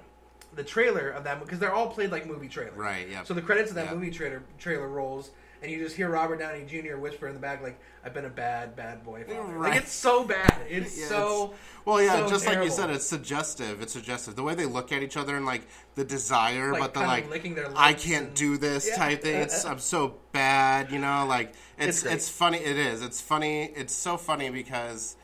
[0.56, 2.76] the trailer of that because they're all played like movie trailers.
[2.78, 3.08] Right.
[3.10, 3.24] Yeah.
[3.24, 3.94] So the credits of that Yeah.
[3.94, 6.98] movie trailer trailer rolls, and you just hear Robert Downey Jr.
[6.98, 9.58] whisper in the back like, "I've been a bad, bad boy." Right.
[9.72, 10.62] Like it's so bad.
[10.70, 13.82] It's Yeah, so it's- well, yeah, so just like you said, it's suggestive.
[13.82, 14.36] It's suggestive.
[14.36, 17.30] The way they look at each other and like the desire, Like, but the like,
[17.30, 18.96] licking their I can't and- do this Yeah.
[18.98, 19.36] type thing.
[19.42, 21.26] It's I'm so bad, you know.
[21.28, 22.58] Like It's it's it's, funny.
[22.58, 23.02] It is.
[23.02, 23.66] It's funny.
[23.76, 25.16] It's so funny because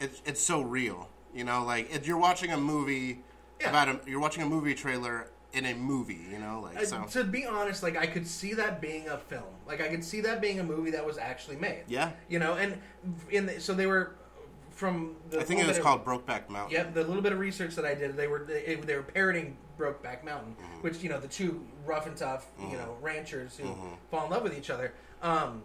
[0.00, 1.08] it's it's so real.
[1.34, 3.20] You know, like if you're watching a movie
[3.60, 3.70] Yeah.
[3.70, 6.20] about a you're watching a movie trailer in a movie.
[6.30, 7.04] You know, like Uh, so.
[7.20, 9.42] to be honest, like I could see that being a film.
[9.66, 11.84] Like I could see that being a movie that was actually made.
[11.88, 12.10] Yeah.
[12.28, 12.78] You know, and
[13.30, 14.16] in the, so they were
[14.70, 16.72] from the I think it was called of, Brokeback Mountain.
[16.76, 19.56] Yep, the little bit of research that I did, they were they, they were parroting
[19.78, 20.82] Brokeback Mountain, Mm-hmm.
[20.82, 23.74] which you know the two rough and tough you know ranchers who
[24.10, 24.92] fall in love with each other.
[25.22, 25.62] Um,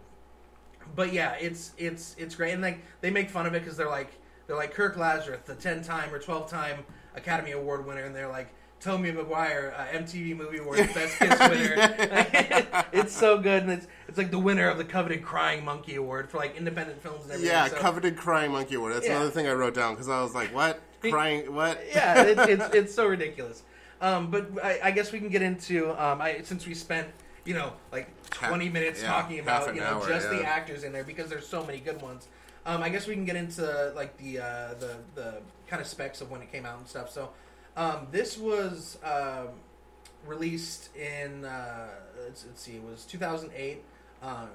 [0.94, 3.88] but yeah, it's it's it's great, and like they make fun of it because they're
[3.88, 4.10] like
[4.46, 8.28] they're like Kirk Lazarus, the ten time or twelve time Academy Award winner, and they're
[8.28, 8.48] like
[8.80, 12.84] Tommy Maguire, uh, MTV Movie Awards Best Kiss winner.
[12.92, 16.30] it's so good, and it's it's like the winner of the coveted Crying Monkey Award
[16.30, 17.52] for like independent films and everything.
[17.52, 18.94] Yeah, so, coveted crying monkey award.
[18.94, 19.16] That's Yeah.
[19.16, 21.54] another thing I wrote down because I was like, "What crying?
[21.54, 23.62] What?" yeah, it, it's it's so ridiculous.
[24.00, 27.08] Um, but I, I guess we can get into um, I, since we spent
[27.44, 30.44] you know like Half- twenty minutes yeah, talking half about you know hour, just the
[30.44, 32.28] actors in there because there's so many good ones.
[32.66, 35.34] Um, I guess we can get into like the uh, the the
[35.66, 37.10] kind of specs of when it came out and stuff.
[37.10, 37.30] So
[37.76, 39.48] um, this was um,
[40.26, 41.88] released in uh,
[42.26, 43.82] let's, let's see, it was 2008.
[44.22, 44.46] Uh,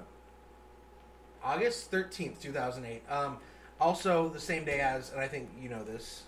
[1.44, 3.02] August 13th, 2008.
[3.10, 3.38] Um,
[3.80, 6.22] also, the same day as, and I think you know this,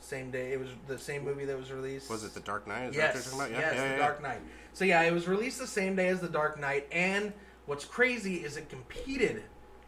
[0.00, 2.08] same day, it was the same movie that was released.
[2.08, 2.90] Was it The Dark Knight?
[2.90, 3.74] Is yes, that what you're talking about?
[3.74, 4.40] yes, yeah, The yeah, Dark Knight.
[4.74, 7.32] So, yeah, it was released the same day as The Dark Knight, and
[7.66, 9.42] what's crazy is it competed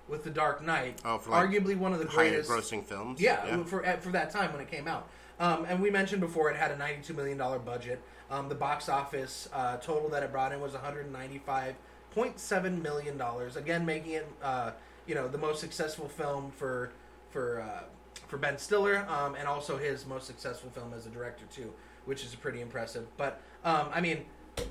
[0.09, 1.01] with The Dark Knight.
[1.05, 2.51] Oh, for, like, arguably one of the greatest.
[2.51, 3.21] grossing films.
[3.21, 5.09] Yeah, for for that time when it came out.
[5.41, 8.01] Um, and we mentioned before it had a ninety-two million dollar budget.
[8.31, 11.75] Um, the box office uh, total that it brought in was one hundred ninety-five
[12.13, 13.57] point seven million dollars.
[13.57, 14.73] Again, making it uh,
[15.07, 16.93] you know the most successful film for
[17.31, 17.85] for uh,
[18.29, 21.73] for Ben Stiller, um, and also his most successful film as a director too,
[22.05, 23.07] which is pretty impressive.
[23.17, 24.27] But um, I mean.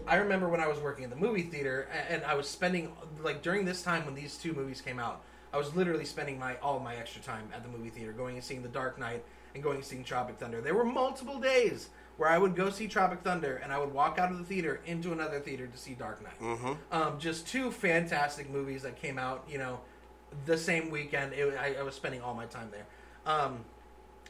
[0.06, 2.92] I remember when I was working in the movie theater, and I was spending
[3.24, 6.58] like during this time when these two movies came out, I was literally spending my
[6.58, 9.64] all my extra time at the movie theater, going and seeing The Dark Knight and
[9.64, 10.62] going and seeing Tropic Thunder.
[10.62, 14.20] There were multiple days where I would go see Tropic Thunder and I would walk
[14.20, 16.40] out of the theater into another theater to see Dark Knight.
[16.40, 16.74] Mm-hmm.
[16.92, 19.80] Um, just two fantastic movies that came out, you know,
[20.46, 21.34] the same weekend.
[21.34, 22.86] It, I, I was spending all my time there.
[23.26, 23.64] Um,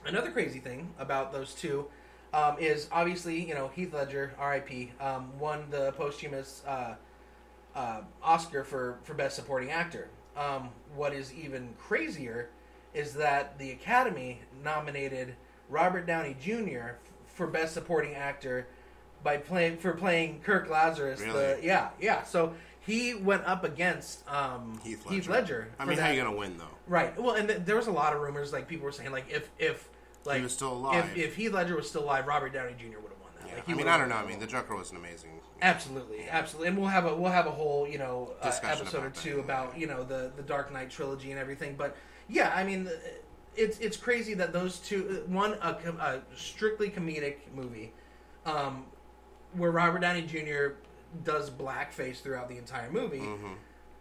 [0.05, 1.87] another crazy thing about those two
[2.33, 6.93] um, is obviously, you know, Heath Ledger, R.I.P., um, won the posthumous uh,
[7.75, 10.09] uh, Oscar for, for Best Supporting Actor.
[10.37, 12.49] Um, what is even crazier
[12.93, 15.35] is that the Academy nominated
[15.69, 16.95] Robert Downey Jr.
[17.27, 18.67] for Best Supporting Actor
[19.23, 21.19] by playing for playing Kirk Lazarus.
[21.19, 22.23] The, yeah, yeah.
[22.23, 25.31] So he went up against um, Heath Heath Ledger.
[25.31, 25.71] Ledger.
[25.77, 26.15] I mean, how that.
[26.15, 26.65] you gonna win though?
[26.87, 27.19] Right.
[27.19, 29.49] Well, and th- there was a lot of rumors, like people were saying, like if
[29.59, 29.89] if
[30.25, 31.11] like was still alive.
[31.11, 32.99] if, if Heath Ledger was still alive, Robert Downey Jr.
[32.99, 33.47] would have won that.
[33.47, 33.55] Yeah.
[33.55, 34.15] Like, he I mean, I don't know.
[34.15, 34.47] I mean, the.
[34.47, 35.29] Joker was an amazing.
[35.61, 39.09] absolutely, absolutely, and we'll have a we'll have a whole you know uh, episode or
[39.09, 39.43] that, two yeah.
[39.43, 41.75] about you know the the Dark Knight trilogy and everything.
[41.77, 41.95] But
[42.29, 42.89] yeah, I mean,
[43.55, 47.91] it's it's crazy that those two one a, a strictly comedic movie,
[48.45, 48.85] um,
[49.53, 50.75] where Robert Downey Jr.
[51.23, 53.53] does blackface throughout the entire movie Mm-hmm.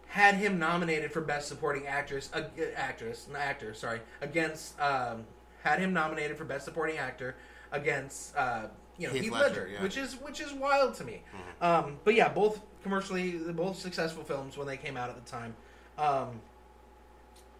[0.07, 2.43] had him nominated for best supporting actress, uh,
[2.75, 5.25] actress, not actor, sorry, against um,
[5.63, 7.35] had him nominated for best supporting actor
[7.71, 9.73] against uh, you know Heath Heath, Ledger, Ledger, yeah.
[9.75, 9.83] Mm-hmm.
[9.83, 11.21] which is which is wild to me.
[11.61, 15.55] Um, but yeah, both commercially, both successful films when they came out at the time,
[15.97, 16.39] um,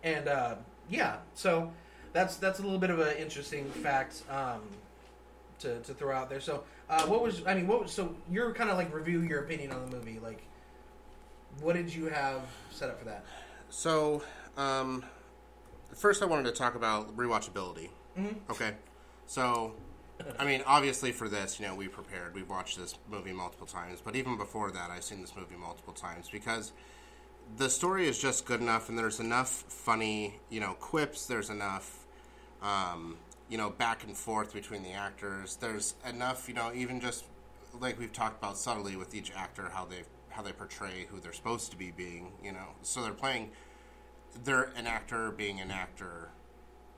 [0.04, 0.56] and uh,
[0.90, 1.72] yeah, so
[2.14, 4.24] that's that's a little bit of an interesting fact.
[4.30, 4.62] Um,
[5.60, 6.40] to, to throw out there.
[6.40, 7.68] So, uh, what was I mean?
[7.68, 10.20] What was, so you're kind of like review your opinion on the movie.
[10.24, 10.42] Like,
[11.62, 13.26] what did you have set up for that?
[13.70, 14.24] So,
[14.58, 15.04] um,
[15.94, 17.90] first I wanted to talk about rewatchability.
[18.18, 18.36] Mhm.
[18.50, 18.72] Okay.
[19.26, 19.74] So,
[20.40, 22.34] I mean, obviously for this, you know, we prepared.
[22.34, 25.94] We've watched this movie multiple times, but even before that, I've seen this movie multiple
[25.94, 26.72] times because
[27.58, 31.26] the story is just good enough, and there's enough funny, you know, quips.
[31.26, 32.06] There's enough,
[32.62, 33.18] um,
[33.50, 35.56] you know, back and forth between the actors.
[35.56, 37.26] There's enough, you know, even just
[37.80, 41.34] like we've talked about subtly with each actor, how they how they portray who they're
[41.34, 42.32] supposed to be being.
[42.44, 43.52] You know, so they're playing.
[44.44, 46.30] They're an actor being an actor,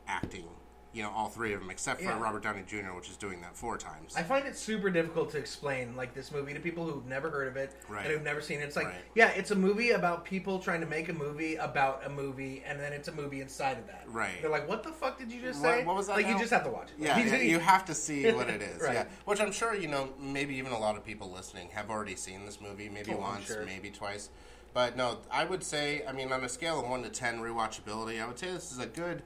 [0.07, 0.47] acting.
[0.93, 2.19] You know, all three of them, except for Yeah.
[2.19, 4.13] Robert Downey Jr., which is doing that four times.
[4.17, 7.47] I find it super difficult to explain like this movie to people who've never heard
[7.47, 8.03] of it Right.
[8.05, 8.63] and who've never seen it.
[8.63, 8.95] It's like, Right.
[9.15, 12.77] yeah, it's a movie about people trying to make a movie about a movie, and
[12.77, 14.03] then it's a movie inside of that.
[14.07, 14.41] Right.
[14.41, 16.33] They're like, "What the fuck did you just say?" what was that Like, now?
[16.33, 16.95] you just have to watch it.
[16.99, 18.81] Yeah, Like, yeah, you have to see what it is.
[18.81, 18.93] Right.
[18.93, 20.09] Yeah, which I'm sure you know.
[20.19, 22.89] Maybe even a lot of people listening have already seen this movie.
[22.89, 23.63] Maybe Oh, once, sure.
[23.65, 24.29] maybe twice.
[24.73, 28.21] But no, I would say, I mean, on a scale of one to ten rewatchability,
[28.21, 29.23] I would say this is a good,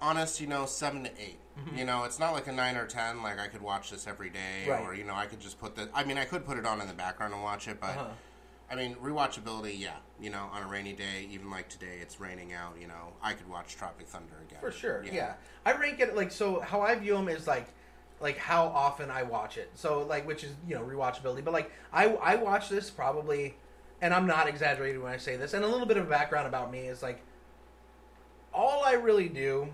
[0.00, 1.38] honest, you know, seven to 8
[1.76, 3.22] You know, it's not like a nine or ten.
[3.22, 4.82] Like I could watch this every day, Right.
[4.82, 5.88] or you know, I could just put the.
[5.94, 7.90] I mean, I could put it on in the background and watch it, but.
[7.90, 8.06] Uh-huh.
[8.70, 9.96] I mean, rewatchability, yeah.
[10.18, 12.74] You know, on a rainy day, even like today, it's raining out.
[12.80, 14.58] You know, I could watch Tropic Thunder again.
[14.58, 15.34] For sure, yeah.
[15.66, 16.60] I rank it like so.
[16.60, 17.66] How I view them is like,
[18.20, 19.70] like how often I watch it.
[19.74, 21.44] So like, which is you know rewatchability.
[21.44, 23.54] But like, I I watch this probably,
[24.00, 25.52] and I'm not exaggerating when I say this.
[25.52, 27.20] And a little bit of a background about me is like,
[28.52, 29.68] all I really do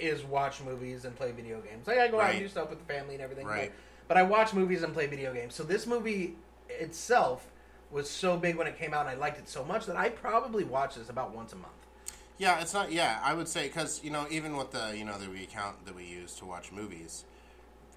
[0.00, 1.86] is watch movies and play video games.
[1.86, 2.34] Like I go out Right.
[2.36, 3.46] and do stuff with the family and everything.
[3.46, 3.70] Right.
[4.08, 5.54] But, but I watch movies and play video games.
[5.54, 6.36] So this movie
[6.68, 7.46] itself
[7.90, 10.08] was so big when it came out, and I liked it so much that I
[10.08, 11.72] probably watch this about once a month.
[12.38, 12.90] Yeah, it's not.
[12.92, 15.94] Yeah, I would say because you know even with the you know the account that
[15.94, 17.24] we use to watch movies,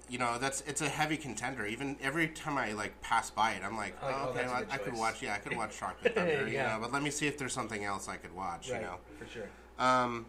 [0.08, 1.64] you know that's it's a heavy contender.
[1.64, 4.50] Even every time I like pass by it, I'm like, Like, oh, oh, okay, that's
[4.50, 4.98] a well, good I could choice.
[5.00, 5.22] watch.
[5.22, 6.32] Yeah, I could watch Tropic Thunder.
[6.48, 6.72] Yeah.
[6.74, 8.68] You know, but let me see if there's something else I could watch.
[8.68, 9.48] You know, For sure.
[9.78, 10.26] um,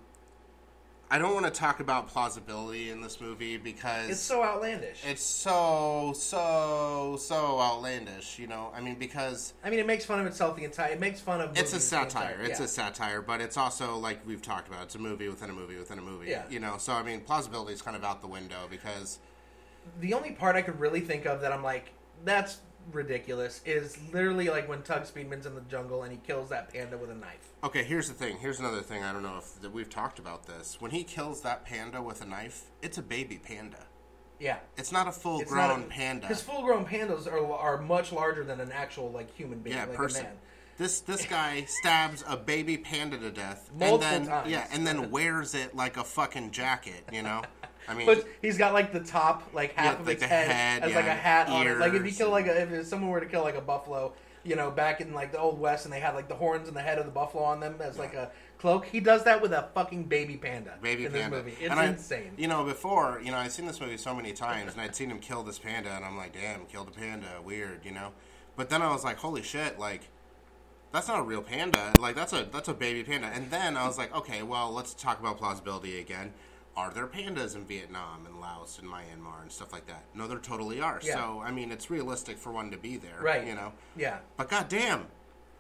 [1.12, 5.02] I don't want to talk about plausibility in this movie because It's so outlandish.
[5.06, 8.40] it's so so so outlandish.
[8.40, 10.92] You know, I mean because I mean, it makes fun of itself the entire.
[10.94, 11.56] It makes fun of.
[11.58, 12.32] it's a satire.
[12.32, 12.66] entire- It's yeah.
[12.66, 14.84] a satire, but it's also like we've talked about.
[14.84, 16.30] It's a movie within a movie within a movie.
[16.30, 16.44] Yeah.
[16.50, 19.20] You know, so I mean, plausibility is kind of out the window because
[20.02, 22.58] The only part I could really think of that I'm like, that's
[22.92, 26.98] ridiculous, is literally like when Tug Speedman's in the jungle and he kills that panda
[26.98, 27.50] with a knife.
[27.64, 28.38] okay, here's the thing.
[28.38, 29.04] Here's another thing.
[29.04, 30.78] I don't know if that we've talked about this.
[30.80, 33.86] When he kills that panda with a knife, it's a baby panda.
[34.40, 34.58] Yeah.
[34.78, 36.28] It's not a full grown panda.
[36.28, 39.96] Because full-grown pandas are are much larger than an actual like human being, yeah, like
[39.96, 40.22] person.
[40.22, 40.38] a man.
[40.78, 44.52] This this guy stabs a baby panda to death, Multiple and then times.
[44.52, 47.06] yeah, and then wears it like a fucking jacket.
[47.14, 47.44] You know,
[47.88, 50.48] I mean, But he's got like the top, like half Yeah, of like its head,
[50.48, 51.78] head, as like a hat on it.
[51.78, 54.56] Like if you kill like a, if someone were to kill like a buffalo, you
[54.56, 56.82] know, back in like the old west, and they had like the horns and the
[56.82, 58.86] head of the buffalo on them as like a cloak.
[58.86, 60.76] He does that with a fucking baby panda.
[60.82, 61.36] baby in panda.
[61.38, 61.58] This movie.
[61.62, 62.32] It's And I- insane.
[62.38, 65.10] you know, before you know, I'd seen this movie so many times, and I'd seen
[65.10, 68.12] him kill this panda, and I'm like, damn, killed a panda, weird, you know.
[68.56, 70.02] But then I was like, holy shit, like.
[70.92, 71.92] That's not a real panda.
[72.00, 73.28] Like that's a that's a baby panda.
[73.28, 76.32] And then I was like, okay, well, let's talk about plausibility again.
[76.78, 80.04] Are there pandas in Vietnam and Laos and Myanmar and stuff like that?
[80.14, 81.00] No, there totally are.
[81.04, 81.16] Yeah.
[81.16, 83.48] So I mean, it's realistic for one to be there, Right.
[83.48, 83.72] You know.
[83.96, 84.18] yeah.
[84.36, 85.06] But goddamn,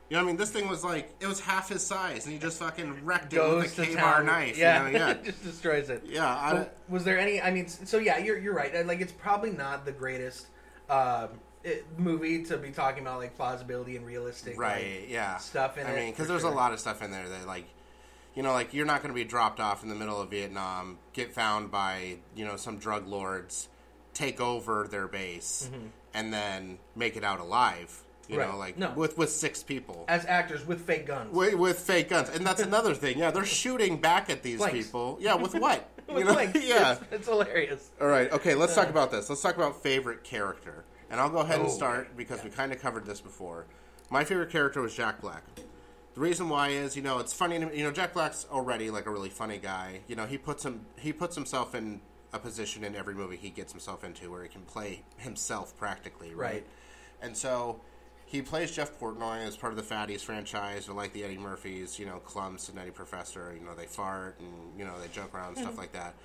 [0.10, 2.34] you know, what I mean, this thing was like it was half his size, and
[2.34, 4.58] he just fucking wrecked it Goes with a K bar knife.
[4.58, 4.88] Yeah.
[4.88, 5.08] you know?
[5.08, 6.04] yeah, just destroys it.
[6.06, 6.28] yeah.
[6.28, 7.41] I, was there any?
[7.41, 8.86] I mean, so yeah, you're you're right.
[8.86, 10.47] Like, it's probably not the greatest
[10.89, 11.30] um,
[11.63, 15.88] it, movie to be talking about like plausibility and realistic, right like, yeah stuff in
[15.88, 16.51] i it, mean because there's sure.
[16.51, 17.65] a lot of stuff in there that like
[18.35, 20.97] you know like you're not going to be dropped off in the middle of vietnam
[21.13, 23.69] get found by you know some drug lords
[24.13, 25.69] take over their base
[26.13, 28.39] and then make it out alive you Mm-hmm.
[28.39, 28.51] Right.
[28.51, 28.91] know like No.
[28.95, 31.31] with with six people as actors with fake guns.
[31.31, 34.87] with, with fake guns and that's another thing yeah they're shooting back at these Blanks.
[34.87, 36.39] people yeah with what With You know?
[36.55, 37.89] yeah it's, it's hilarious.
[37.99, 38.31] all right.
[38.31, 38.53] Okay.
[38.53, 39.27] Let's talk about this.
[39.27, 40.83] Let's talk about favorite character.
[41.09, 43.65] And I'll go ahead and Oh, start because we kind of covered this before.
[44.11, 45.41] My favorite character was Jack Black.
[46.15, 47.60] The reason why is, you know, it's funny.
[47.60, 49.99] To you know, Jack Black's already like a really funny guy.
[50.08, 52.01] You know, he puts him he puts himself in
[52.34, 56.34] a position in every movie he gets himself into where he can play himself practically,
[56.34, 56.54] right?
[56.54, 56.67] Right.
[57.21, 57.82] And so
[58.25, 61.99] he plays Jeff Portnoy as part of the Fatties franchise, or like the Eddie Murphys,
[61.99, 63.54] you know, Klumps and Eddie Professor.
[63.58, 65.82] You know, they fart and you know they joke around and stuff mm-hmm.
[65.82, 66.15] like that.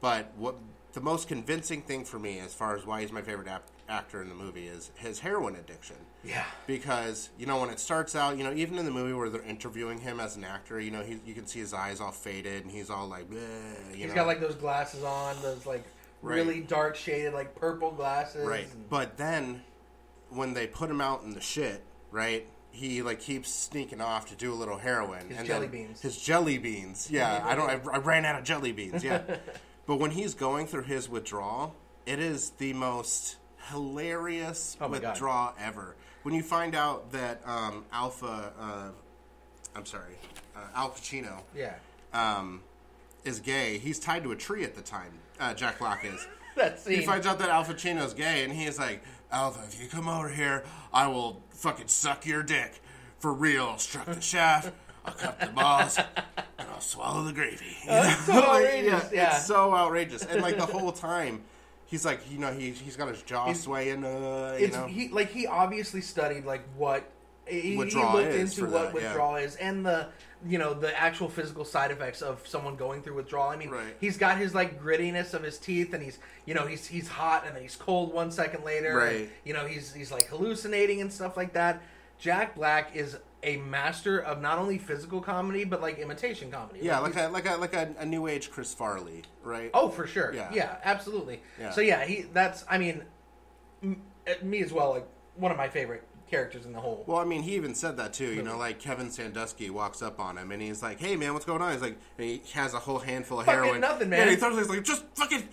[0.00, 0.56] But what
[0.92, 4.20] the most convincing thing for me, as far as why he's my favorite ap- actor
[4.22, 5.96] in the movie, is his heroin addiction.
[6.24, 6.44] Yeah.
[6.66, 9.42] Because you know when it starts out, you know even in the movie where they're
[9.42, 12.62] interviewing him as an actor, you know he, you can see his eyes all faded
[12.64, 13.38] and he's all like, you
[13.94, 14.14] He's know?
[14.14, 15.84] got like those glasses on, those like
[16.24, 16.36] Right.
[16.36, 18.46] really dark shaded, like purple glasses.
[18.46, 18.68] Right.
[18.70, 19.62] and- But then
[20.30, 22.46] when they put him out in the shit, right?
[22.70, 25.28] He like keeps sneaking off to do a little heroin.
[25.28, 26.00] His and jelly beans.
[26.00, 27.08] His jelly beans.
[27.10, 27.68] Yeah, I don't.
[27.68, 29.02] I, I ran out of jelly beans.
[29.04, 29.22] Yeah.
[29.86, 31.74] but when he's going through his withdrawal,
[32.06, 33.36] it is the most
[33.70, 35.10] hilarious Oh my God.
[35.10, 35.94] withdrawal ever.
[36.22, 38.88] When you find out that um, Alpa, uh,
[39.74, 40.14] I'm sorry,
[40.56, 41.74] uh, Alpa Chino, yeah.
[42.12, 42.60] um,
[43.24, 43.78] is gay.
[43.78, 45.12] He's tied to a tree at the time.
[45.40, 46.26] Uh, Jack Black is.
[46.54, 47.00] That scene.
[47.00, 50.28] He finds out that Alpa Chino's gay, and he's like, Alpa, if you come over
[50.28, 52.82] here, I will fucking suck your dick.
[53.20, 53.78] For real.
[53.78, 54.70] Struck the shaft,
[55.04, 57.64] I'll cut the balls, and I'll swallow the gravy.
[57.84, 58.32] You That's so?
[58.34, 59.36] Like, outrageous, yeah.
[59.36, 60.24] It's so outrageous.
[60.24, 61.42] And like the whole time,
[61.86, 64.86] he's like, you know, he, he's got his jaw He's- swaying, uh, you it's know.
[64.86, 67.10] he like he obviously studied like what
[67.46, 68.92] he, he looked into what that, yeah.
[68.92, 70.06] withdrawal is and the
[70.46, 73.48] you know the actual physical side effects of someone going through withdrawal.
[73.50, 73.96] I mean, Right.
[74.00, 77.44] he's got his like grittiness of his teeth, and he's you know he's he's hot
[77.46, 78.98] and then he's cold one second later.
[79.00, 79.30] and, Right.
[79.44, 81.82] you know he's he's like hallucinating and stuff like that.
[82.18, 86.80] Jack Black is a master of not only physical comedy but like imitation comedy.
[86.82, 89.70] Yeah, like he's- a like a like a, a new age Chris Farley, right?
[89.74, 90.32] Oh, for sure.
[90.34, 90.50] Yeah.
[90.52, 91.40] Yeah, absolutely.
[91.58, 91.70] Yeah.
[91.72, 93.02] So yeah, he that's I mean
[93.82, 97.04] m- uh, me as well like one of my favorite characters in the whole.
[97.06, 98.32] Well, I mean, he even said that too.
[98.32, 101.44] You know, like Kevin Sandusky walks up on him and he's like, "Hey, man, what's
[101.44, 103.80] going on?" He's like, and he has a whole handful of Fucking heroin.
[103.80, 104.28] nothing, man.
[104.28, 104.60] he throws it.
[104.60, 105.48] He's like, "Just fucking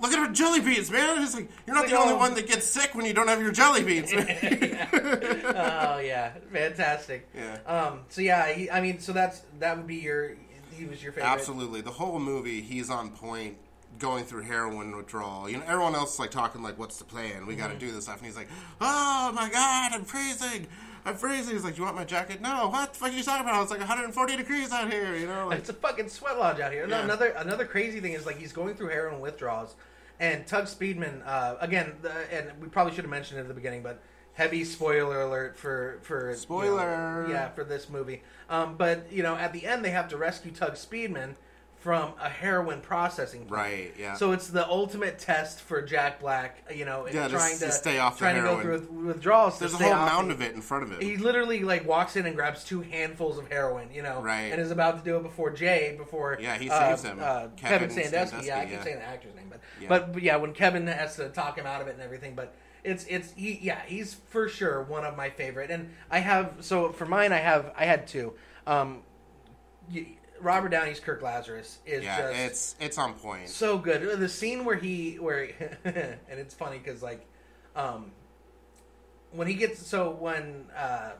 [0.00, 2.18] look at her jelly beans, man." He's like, "You're not It's the only oh.
[2.18, 7.28] one that gets sick when you don't have your jelly beans." man." oh yeah, fantastic.
[7.34, 7.58] Yeah.
[7.66, 8.00] Um.
[8.08, 10.36] So yeah, he, I mean, so that's that would be your
[10.76, 11.28] he was your favorite.
[11.30, 13.56] Absolutely, the whole movie, he's on point.
[13.98, 17.46] Going through heroin withdrawal, you know, everyone else is like talking like, "What's the plan?
[17.46, 17.78] We got Mm-hmm.
[17.78, 20.66] to do this stuff." And he's like, "Oh my god, I'm freezing!
[21.06, 23.46] I'm freezing!" He's like, "You want my jacket?" No, what the fuck are you talking
[23.48, 23.62] about?
[23.62, 25.48] It's like 140 degrees out here, you know.
[25.48, 26.86] Like, It's a fucking sweat lodge out here.
[26.88, 27.02] Yeah.
[27.02, 29.74] Another another crazy thing is like he's going through heroin withdrawals,
[30.20, 33.54] and Tug Speedman uh, again, the, and we probably should have mentioned it at the
[33.54, 37.26] beginning, but heavy spoiler alert for for you know, Spoiler.
[37.30, 38.22] yeah, for this movie.
[38.50, 41.36] Um, but you know, at the end they have to rescue Tug Speedman
[41.86, 43.62] from a heroin processing plant.
[43.72, 44.14] Right, yeah.
[44.14, 46.64] So it's the ultimate test for Jack Black.
[46.74, 49.60] You know, Yeah, trying to, to stay off the trying to go through with- withdrawals.
[49.60, 51.00] There's a whole mound of it in front of him.
[51.00, 54.50] he literally like walks in and grabs two handfuls of heroin, you know, Right.
[54.50, 57.20] and is about to do it before Jay, before Yeah, he uh, saves him.
[57.22, 58.46] Uh, Kevin, Kevin Sandusky.
[58.48, 58.82] Yeah, I Sandusky, keep yeah.
[58.82, 59.88] saying the actor's name, but Yeah.
[59.88, 63.04] but, yeah, when Kevin has to talk him out of it and everything, but it's
[63.04, 67.06] it's he yeah he's for sure one of my favorite, and I have so for
[67.06, 68.34] mine I have I had two.
[68.66, 69.02] Um,
[70.40, 73.48] Robert Downey's Kirk Lazarus is yeah, just it's it's on point.
[73.48, 74.18] so good.
[74.18, 75.50] The scene where he where
[75.84, 77.26] and it's funny because like
[77.74, 78.10] um
[79.32, 81.12] when he gets so when uh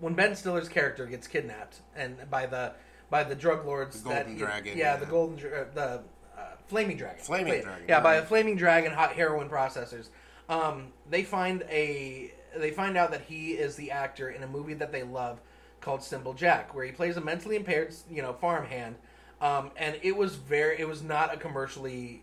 [0.00, 2.72] when Ben Stiller's character gets kidnapped and by the
[3.10, 4.96] by the drug lords The that Golden Dragon, yeah, yeah.
[4.96, 6.02] the golden uh, the
[6.36, 10.08] uh, flaming dragon Flaming Dragon, yeah by the flaming dragon hot heroin processors
[10.48, 14.74] um they find a they find out that he is the actor in a movie
[14.74, 15.40] that they love
[15.86, 18.96] called Simple Jack where he plays a mentally impaired you know farmhand
[19.40, 22.22] um and it was very it was not a commercially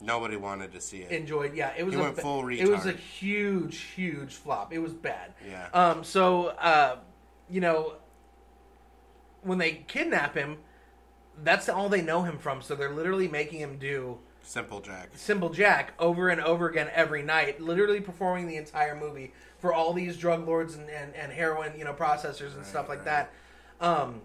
[0.00, 1.10] Nobody wanted to see it.
[1.10, 1.54] enjoyed.
[1.56, 4.72] Yeah, it was He a went full It was a huge, huge flop.
[4.72, 5.32] It was bad.
[5.44, 5.68] Yeah.
[5.74, 6.04] Um.
[6.04, 6.98] So, uh,
[7.50, 7.94] you know,
[9.42, 10.58] when they kidnap him,
[11.42, 12.62] that's all they know him from.
[12.62, 15.10] So they're literally making him do Simple Jack.
[15.16, 19.92] Simple Jack over and over again every night, literally performing the entire movie for all
[19.92, 23.28] these drug lords and, and, and heroin, you know, processors and stuff like right.
[23.28, 23.32] that.
[23.80, 24.22] Um,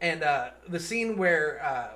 [0.00, 1.88] and uh, the scene where uh,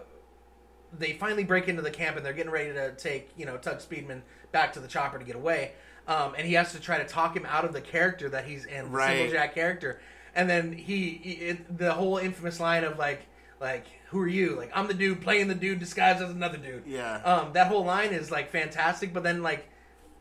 [0.98, 3.78] they finally break into the camp and they're getting ready to take, you know, Tug
[3.78, 5.72] Speedman back to the chopper to get away.
[6.06, 8.64] Um, and he has to try to talk him out of the character that he's
[8.64, 9.18] in, the Right.
[9.18, 10.00] Simple Jack character.
[10.34, 13.26] And then he, he it, the whole infamous line of like,
[13.60, 14.56] like, who are you?
[14.56, 16.84] Like, I'm the dude playing the dude disguised as another dude.
[16.86, 17.16] Yeah.
[17.22, 19.68] Um, that whole line is like fantastic, but then like,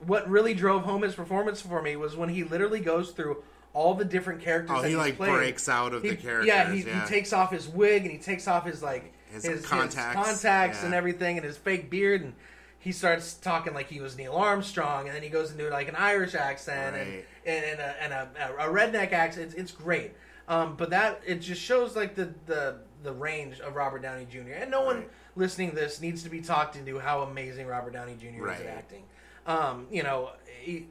[0.06, 3.94] what really drove home his performance for me was when he literally goes through all
[3.94, 4.76] the different characters.
[4.78, 5.32] Oh, that he, like, played.
[5.34, 7.02] breaks out of He- the characters, Yeah, he, yeah.
[7.02, 10.16] he takes off his wig and he takes off his like His his, his contacts,
[10.16, 12.34] contacts and everything, and his fake beard, and
[12.80, 15.96] he starts talking like he was Neil Armstrong, and then he goes into like an
[15.96, 17.26] Irish accent Right.
[17.46, 19.48] and and, a, and a, a redneck accent.
[19.48, 20.14] It's, it's great.
[20.48, 24.54] Um, but that it just shows like the, the the range of Robert Downey Jr.
[24.56, 28.16] And no one listening to this needs to be talked into how amazing Robert Downey
[28.20, 28.50] Jr.
[28.50, 29.04] is at acting.
[29.50, 30.32] Um, you know,
[30.62, 30.88] he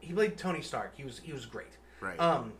[0.00, 0.92] he played Tony Stark.
[0.96, 1.76] He was he was great.
[2.00, 2.18] Right.
[2.20, 2.52] Um,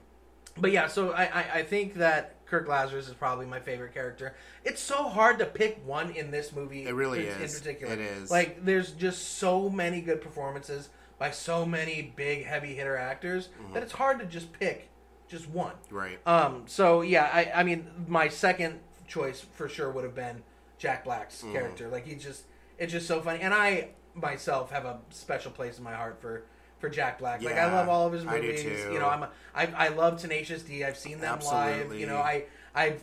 [0.56, 4.34] but yeah, so I, I, I think that Kirk Lazarus is probably my favorite character.
[4.64, 6.84] It's so hard to pick one in this movie.
[6.86, 7.54] It really in, is.
[7.54, 8.30] In particular, It is.
[8.30, 13.74] Like, there's just so many good performances by so many big heavy hitter actors Mm-hmm.
[13.74, 14.90] that it's hard to just pick
[15.28, 15.74] just one.
[15.90, 16.18] right.
[16.26, 20.42] Um, so yeah, I, I mean, my second choice for sure would have been
[20.78, 21.52] Jack Black's Mm-hmm.
[21.52, 21.88] character.
[21.88, 22.44] Like he just,
[22.78, 26.44] it's just so funny, and I myself have a special place in my heart for
[26.78, 27.42] for Jack Black.
[27.42, 28.62] like I love all of his I do movies.
[28.62, 28.90] too.
[28.92, 30.84] You know, I'm a, I, I love Tenacious D.
[30.84, 31.74] I've seen them live.
[31.76, 32.00] Absolutely.
[32.00, 33.02] You know, I I've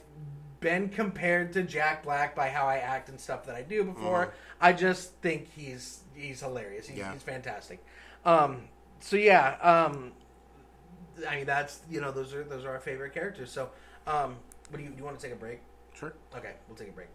[0.60, 4.34] been compared to Jack Black by how I act and stuff that I do before.
[4.60, 6.88] I just think he's he's hilarious.
[6.88, 7.08] He's, Mm-hmm.
[7.08, 7.14] Yeah.
[7.14, 7.84] he's fantastic.
[8.26, 8.64] Um,
[9.00, 10.12] so yeah, um,
[11.28, 13.52] I mean that's you know those are those are our favorite characters.
[13.52, 13.70] So,
[14.06, 14.36] um,
[14.70, 14.98] what do you do?
[14.98, 15.60] You want to take a break?
[15.96, 16.14] Sure.
[16.36, 17.08] Okay, we'll take a break.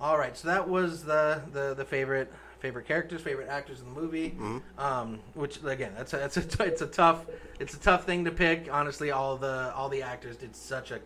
[0.00, 4.00] All right, so that was the the, the favorite favorite characters, favorite actors in the
[4.00, 4.30] movie.
[4.30, 4.58] Mm-hmm.
[4.80, 7.26] Um, which again, that's a, that's a t- it's a tough
[7.60, 8.68] it's a tough thing to pick.
[8.72, 11.00] Honestly, all the all the actors did such a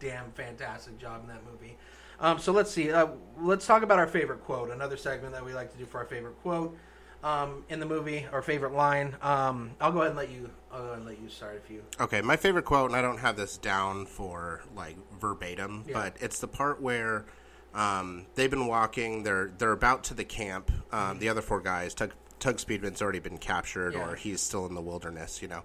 [0.00, 1.76] damn fantastic job in that movie.
[2.20, 2.92] Um, so let's see.
[2.92, 3.08] Uh,
[3.40, 4.70] let's talk about our favorite quote.
[4.70, 6.76] Another segment that we like to do for our favorite quote
[7.22, 9.16] um, in the movie, our favorite line.
[9.22, 10.50] Um, I'll go ahead and let you.
[10.70, 11.82] I'll go ahead and let you start if you.
[12.00, 15.94] Okay, my favorite quote, and I don't have this down for like verbatim, Yeah.
[15.94, 17.24] but it's the part where
[17.74, 19.22] um, they've been walking.
[19.22, 20.70] They're they're about to the camp.
[20.92, 24.08] Um, The other four guys, Tug, Tug Speedman's already been captured Yeah.
[24.10, 25.62] or he's still in the wilderness, you know.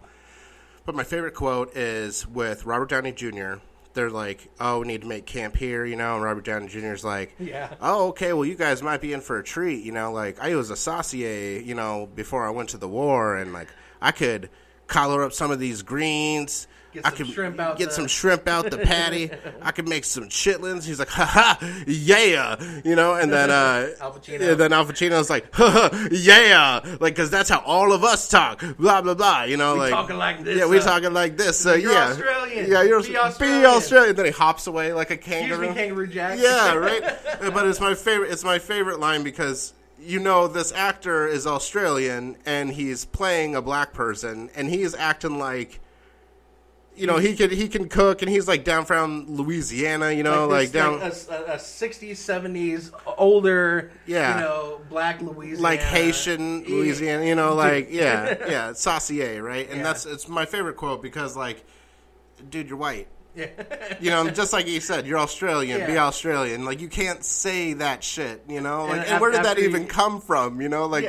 [0.85, 3.55] But my favorite quote is with Robert Downey Jr.
[3.93, 6.93] They're like, "Oh, we need to make camp here," you know, and Robert Downey Jr.
[6.93, 7.73] is like, Yeah.
[7.81, 10.55] oh, okay, well, you guys might be in for a treat, you know, like I
[10.55, 13.67] was a saucier, you know, before I went to the war, and like
[14.01, 14.49] I could
[14.89, 18.07] collar up some of these greens." Get I some could shrimp out get the- some
[18.17, 19.29] shrimp out the patty.
[19.61, 20.85] I could make some chitlins.
[20.85, 23.13] He's like, ha ha, yeah, you know.
[23.13, 24.55] And then, uh, Alpa Chino.
[24.55, 28.63] then Alpa Chino's like, ha ha, yeah, like because that's how all of us talk.
[28.79, 29.43] Blah blah blah.
[29.43, 31.59] You know, We like talking like this, Yeah, we uh, talking like this.
[31.59, 32.71] So you're yeah, Australian.
[32.71, 33.65] Yeah, you're Be be Australian.
[33.67, 34.15] Australian.
[34.15, 35.67] Then he hops away like a Excuse kangaroo.
[35.69, 36.39] me, Kangaroo Jack.
[36.41, 37.03] Yeah, right.
[37.53, 38.31] but it's my favorite.
[38.31, 43.61] It's my favorite line because you know this actor is Australian and he's playing a
[43.61, 45.79] black person and he is acting like.
[46.95, 50.11] You know he can he can cook and he's like down from Louisiana.
[50.11, 54.35] You know, like, this, down a, a, a 60s, 70s, older, Yeah.
[54.35, 55.61] you know, black Louisiana.
[55.61, 59.69] like Haitian Louisiana, you know, like yeah, yeah, saucier, right?
[59.69, 59.83] And Yeah.
[59.83, 61.63] that's it's my favorite quote because like,
[62.49, 63.07] dude, you're white.
[63.35, 63.47] Yeah.
[64.01, 65.85] You know, just like you said, you're Australian.
[65.85, 66.65] Be Australian.
[66.65, 68.43] Like you can't say that shit.
[68.47, 70.61] You know, like And and, where did that even you- come from?
[70.61, 71.03] You know, like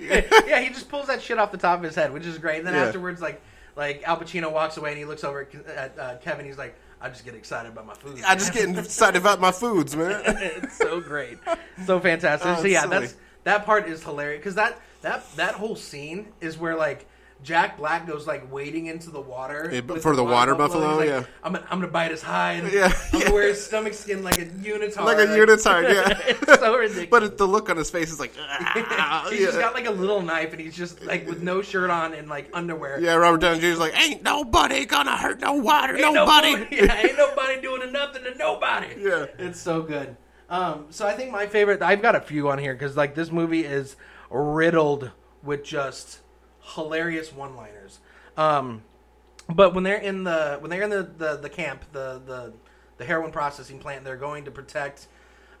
[0.00, 0.22] yeah.
[0.46, 2.58] yeah, he just pulls that shit off the top of his head, which is great.
[2.58, 2.84] And then Yeah.
[2.86, 3.40] afterwards, like,
[3.76, 6.46] like Alpa Chino walks away and he looks over at, at uh, Kevin.
[6.46, 9.52] He's like, "I just get excited about my food." I just get excited about my
[9.52, 10.22] foods, man.
[10.26, 11.38] it's so great,
[11.84, 12.48] so fantastic.
[12.48, 12.98] Oh, so yeah, silly.
[13.00, 13.14] that's
[13.44, 17.06] that part is hilarious because that that that whole scene is where like.
[17.46, 21.24] Jack Black goes like wading into the water with for the water buffalo, He's yeah.
[21.44, 22.64] I'm gonna, I'm gonna bite his hide.
[22.72, 25.04] Yeah, I'm gonna wear his stomach skin like a unitard.
[25.04, 26.18] like a unitard, yeah.
[26.26, 27.06] it's so ridiculous.
[27.08, 29.46] but it, the look on his face is like, ah, he's yeah.
[29.46, 32.28] just got like a little knife and he's just like with no shirt on and
[32.28, 32.98] like underwear.
[33.00, 33.66] yeah, Robert Downey Jr.
[33.66, 36.66] is like, ain't nobody gonna hurt no water, Ain't nobody.
[36.72, 38.88] yeah, ain't nobody doing nothing to nobody.
[38.98, 39.26] Yeah.
[39.38, 40.16] it's so good.
[40.50, 41.80] Um, so I think my favorite.
[41.80, 43.94] I've got a few on here because like this movie is
[44.30, 45.12] riddled
[45.44, 46.22] with just
[46.74, 47.98] hilarious one-liners.
[48.36, 48.82] Um,
[49.48, 52.52] but when they're in the when they're in the, the, the camp, the, the
[52.98, 55.06] the heroin processing plant, they're going to protect,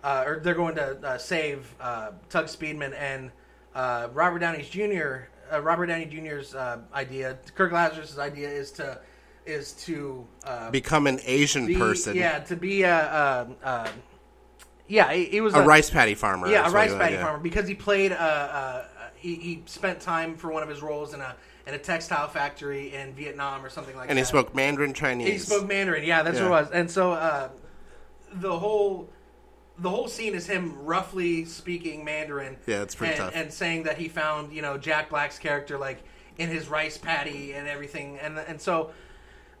[0.02, 3.30] uh, or they're going to uh, save uh, Tug Speedman and
[3.74, 5.28] uh, Robert Downey's Jr.
[5.52, 8.98] Uh, Robert Downey Jr.'s uh, idea, Kirk Lazarus' idea is to
[9.44, 13.88] is to uh, Become an Asian be- person, Yeah, to be a, a, a
[14.88, 16.48] yeah, he, he was a rice paddy farmer.
[16.48, 17.22] yeah, a rice yeah.
[17.22, 18.10] farmer because he played.
[18.12, 18.84] Uh,
[19.26, 21.34] he, he spent time for one of his roles in a
[21.66, 24.12] in a textile factory in Vietnam or something like And that.
[24.12, 25.28] And he spoke Mandarin Chinese.
[25.28, 26.04] He spoke Mandarin.
[26.04, 26.48] Yeah, that's Yeah.
[26.48, 26.70] what it was.
[26.70, 27.48] And so uh,
[28.34, 29.08] the whole
[29.78, 32.56] the whole scene is him roughly speaking Mandarin.
[32.66, 33.32] Yeah, it's pretty and, tough.
[33.34, 36.04] And saying that he found you know Jack Black's character like
[36.38, 38.90] in his rice paddy and everything, and and so.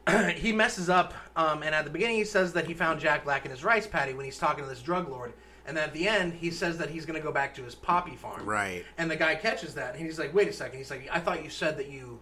[0.36, 3.44] he messes up, um, and at the beginning he says that he found Jack Black
[3.44, 5.32] in his rice paddy when he's talking to this drug lord,
[5.66, 7.74] and then at the end he says that he's going to go back to his
[7.74, 8.44] poppy farm.
[8.46, 8.84] Right.
[8.98, 10.78] And the guy catches that, and he's like, "Wait a second.
[10.78, 12.20] He's like, "I thought you said that you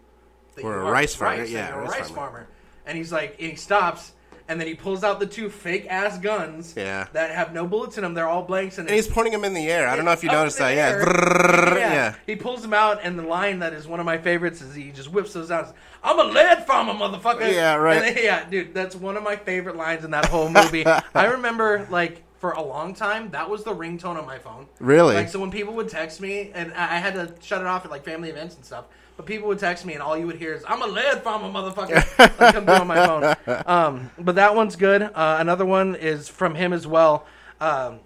[0.54, 2.30] that Were you a are rice farmer, yeah, you're a rice rice farmer.
[2.32, 2.48] farmer."
[2.86, 4.12] And he's like, and he stops,
[4.46, 7.06] and then he pulls out the two fake ass guns Yeah.
[7.14, 8.12] that have no bullets in them.
[8.12, 9.88] They're all blanks, and And he's pointing them in the air.
[9.88, 10.74] I don't know if you noticed that.
[10.76, 10.98] Yeah.
[10.98, 11.74] yeah.
[11.78, 12.14] yeah.
[12.26, 14.90] He pulls them out, and the line that is one of my favorites is he
[14.92, 15.74] just whips those out.
[16.02, 17.50] I'm a lead farmer, motherfucker.
[17.50, 18.14] Yeah, right.
[18.14, 20.86] Then- yeah, dude, that's one of my favorite lines in that whole movie.
[21.14, 24.66] I remember, like, for a long time, that was the ringtone on my phone.
[24.78, 25.14] Really?
[25.14, 27.86] Like, so when people would text me, and I I had to shut it off
[27.86, 28.84] at like family events and stuff.
[29.16, 31.48] But people would text me, and all you would hear is "I'm a lead farmer,
[31.48, 32.04] motherfucker."
[32.38, 33.34] like come through on my phone.
[33.66, 35.00] Um, but that one's good.
[35.00, 37.24] Uh, another one is from him as well.
[37.62, 38.00] Um,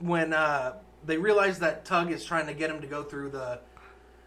[0.00, 0.72] when uh,
[1.06, 3.60] they realize that Tug is trying to get him to go through the.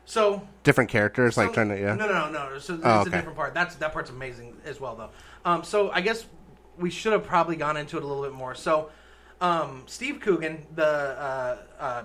[0.05, 1.95] So Different characters, like so- trying to, yeah.
[1.95, 2.57] No, no, no, no.
[2.59, 3.09] So it's Oh, a okay.
[3.09, 3.53] different part.
[3.53, 5.09] That's that part's amazing as well, though.
[5.43, 6.25] Um, so I guess
[6.77, 8.55] we should have probably gone into it a little bit more.
[8.55, 8.91] So
[9.41, 12.03] um, Steve Coogan, the uh, uh,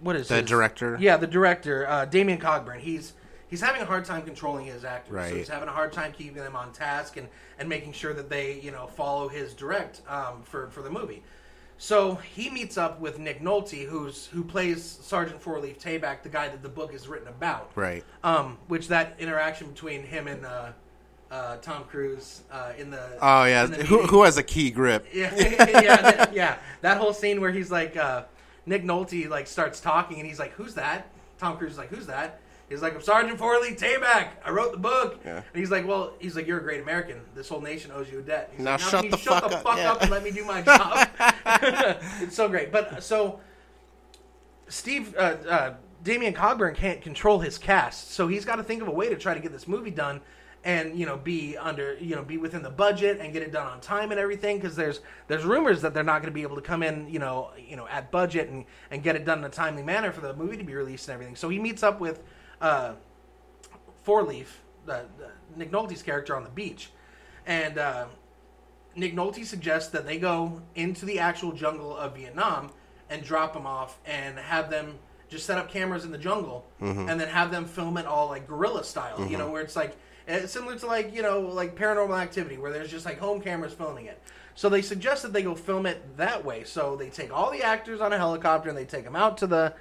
[0.00, 0.96] what is The his- director?
[1.00, 2.80] Yeah, the director, uh, Damien Cockburn.
[2.80, 3.14] He's
[3.48, 5.12] he's having a hard time controlling his actors.
[5.14, 5.30] Right.
[5.30, 7.28] So he's having a hard time keeping them on task and
[7.58, 11.22] and making sure that they you know follow his direct um, for for the movie.
[11.78, 16.28] So he meets up with Nick Nolte, who's who plays Sergeant Four Leaf Tayback, the
[16.30, 17.70] guy that the book is written about.
[17.74, 18.02] Right.
[18.24, 20.72] Um, which that interaction between him and uh,
[21.30, 23.66] uh, Tom Cruise uh, in the Oh, yeah.
[23.66, 25.06] the Who, who has a key grip?
[25.12, 28.24] yeah yeah that, yeah that whole scene where he's like uh,
[28.64, 31.08] Nick Nolte like starts talking and he's like who's that
[31.38, 34.72] Tom Cruise is like who's that he's like I'm Sergeant Four Leaf Tayback I wrote
[34.72, 35.36] the book Yeah.
[35.36, 38.20] and he's like well he's like you're a great American this whole nation owes you
[38.20, 39.92] a debt he's Now like, shut can the shut fuck the up." fuck Yeah.
[39.92, 41.08] up and let me do my job
[42.22, 43.40] it's so great but so
[44.68, 48.88] Steve uh, uh, Damien Cockburn can't control his cast, so he's got to think of
[48.88, 50.20] a way to try to get this movie done.
[50.66, 53.66] And you know be under you know be within the budget and get it done
[53.68, 56.56] on time and everything because there's there's rumors that they're not going to be able
[56.56, 59.44] to come in you know you know at budget and and get it done in
[59.44, 61.36] a timely manner for the movie to be released and everything.
[61.36, 62.20] So he meets up with
[62.60, 62.94] uh,
[64.02, 65.04] Four Leaf, the
[65.56, 66.90] Nick Nolte's character on the beach,
[67.46, 68.06] and uh,
[68.96, 72.70] Nick Nolte suggests that they go into the actual jungle of Vietnam
[73.08, 74.98] and drop them off and have them
[75.28, 77.08] just set up cameras in the jungle Mm-hmm.
[77.08, 79.26] and then have them film it all like guerrilla style.
[79.28, 79.96] You know, where it's like
[80.26, 83.72] it's similar to like you know like Paranormal Activity, where there's just like home cameras
[83.72, 84.20] filming it.
[84.54, 86.64] So they suggest that they go film it that way.
[86.64, 89.46] So they take all the actors on a helicopter and they take them out to
[89.46, 89.74] the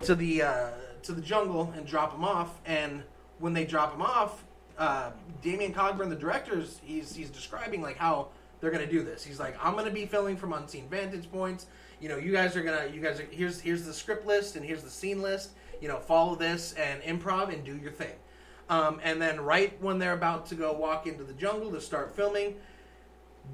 [0.00, 0.70] to the uh,
[1.02, 2.58] to the jungle and drop them off.
[2.64, 3.02] And
[3.38, 4.44] when they drop them off,
[4.78, 5.10] uh,
[5.42, 8.28] Damien Cockburn, the director's, he's he's describing like how
[8.60, 9.22] they're gonna do this.
[9.22, 11.66] He's like, I'm gonna be filming from unseen vantage points.
[12.00, 14.64] You know, you guys are gonna, you guys are here's here's the script list and
[14.64, 15.50] here's the scene list.
[15.80, 18.14] You know, follow this and improv and do your thing.
[18.68, 22.14] Um, and then right when they're about to go walk into the jungle to start
[22.16, 22.54] filming,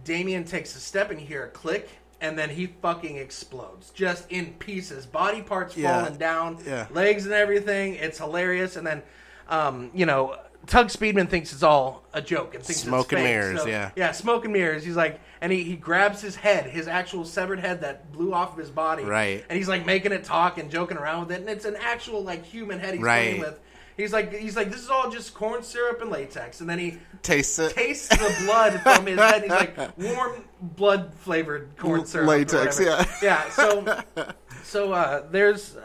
[0.04, 1.88] Damien takes a step and you hear a click,
[2.20, 6.00] and then he fucking explodes, just in pieces, body parts Yeah.
[6.02, 6.86] falling down, Yeah.
[6.90, 7.94] legs and everything.
[7.94, 8.76] It's hilarious.
[8.76, 9.02] And then,
[9.48, 10.36] um, you know,
[10.66, 13.90] Tug Speedman thinks it's all a joke and thinks Smoke it's and mirrors, So- yeah.
[13.96, 14.84] yeah, smoke and mirrors.
[14.84, 18.52] He's like, and he, he grabs his head, his actual severed head that blew off
[18.52, 19.44] of his body, Right.
[19.48, 22.22] And he's like making it talk and joking around with it, and it's an actual
[22.22, 23.22] like human head he's Right.
[23.28, 23.60] playing with.
[23.98, 26.98] He's like, he's like, this is all just corn syrup and latex, and then he
[27.20, 27.74] Taste it.
[27.74, 29.42] tastes the blood from his head.
[29.42, 32.28] He's like warm blood flavored corn syrup.
[32.28, 33.04] Latex, yeah.
[33.20, 33.50] yeah.
[33.50, 34.02] So,
[34.62, 35.76] so uh, there's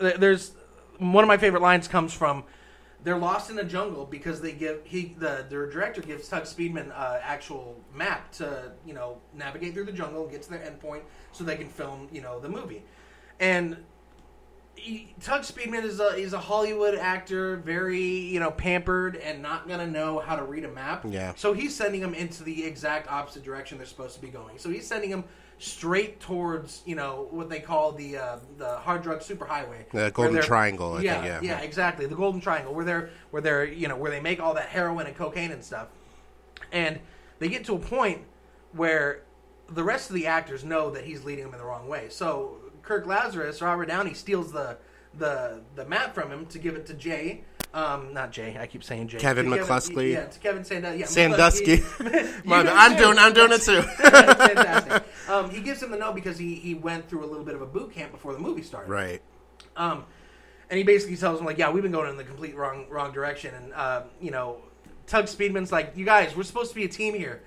[0.00, 0.52] uh, there's
[0.98, 2.44] one of my favorite lines comes from
[3.02, 6.92] they're lost in the jungle because they give he the the director gives Tug Speedman
[6.96, 11.02] uh, actual map to you know navigate through the jungle and get to their endpoint
[11.32, 12.84] so they can film you know the movie,
[13.40, 13.76] and
[15.20, 19.86] Tug Speedman is a is a Hollywood actor, very you know pampered and not gonna
[19.86, 21.04] know how to read a map.
[21.08, 21.32] Yeah.
[21.36, 24.58] So he's sending them into the exact opposite direction they're supposed to be going.
[24.58, 25.24] So he's sending them
[25.58, 30.42] straight towards you know what they call the uh, the hard drug superhighway, The Golden
[30.42, 31.40] Triangle, I yeah, think, yeah.
[31.42, 32.06] yeah, exactly.
[32.06, 35.06] The Golden Triangle, where they're where they're you know where they make all that heroin
[35.06, 35.88] and cocaine and stuff,
[36.72, 37.00] and
[37.38, 38.22] they get to a point
[38.72, 39.22] where
[39.70, 42.06] the rest of the actors know that he's leading them in the wrong way.
[42.08, 42.56] So
[42.88, 44.78] Kirk Lazarus, or Robert Downey, steals the
[45.18, 47.42] the the map from him to give it to Jay.
[47.74, 48.56] Um, not Jay.
[48.58, 49.18] I keep saying Jay.
[49.18, 50.12] Kevin To McCluskey.
[50.12, 51.00] Yeah, to Kevin Sandusky.
[51.00, 51.76] Yeah, Sandusky.
[51.78, 52.44] McCluskey.
[52.46, 53.04] My do I'm too.
[53.04, 53.18] doing.
[53.18, 53.82] I'm doing it too.
[53.82, 55.04] Fantastic.
[55.28, 57.60] Um, he gives him the note because he, he went through a little bit of
[57.60, 58.90] a boot camp before the movie started.
[58.90, 59.20] right.
[59.76, 60.06] Um,
[60.70, 63.12] and he basically tells him like, "Yeah, we've been going in the complete wrong wrong
[63.12, 64.62] direction." And uh, you know,
[65.06, 67.42] Tug Speedman's like, "You guys, we're supposed to be a team here.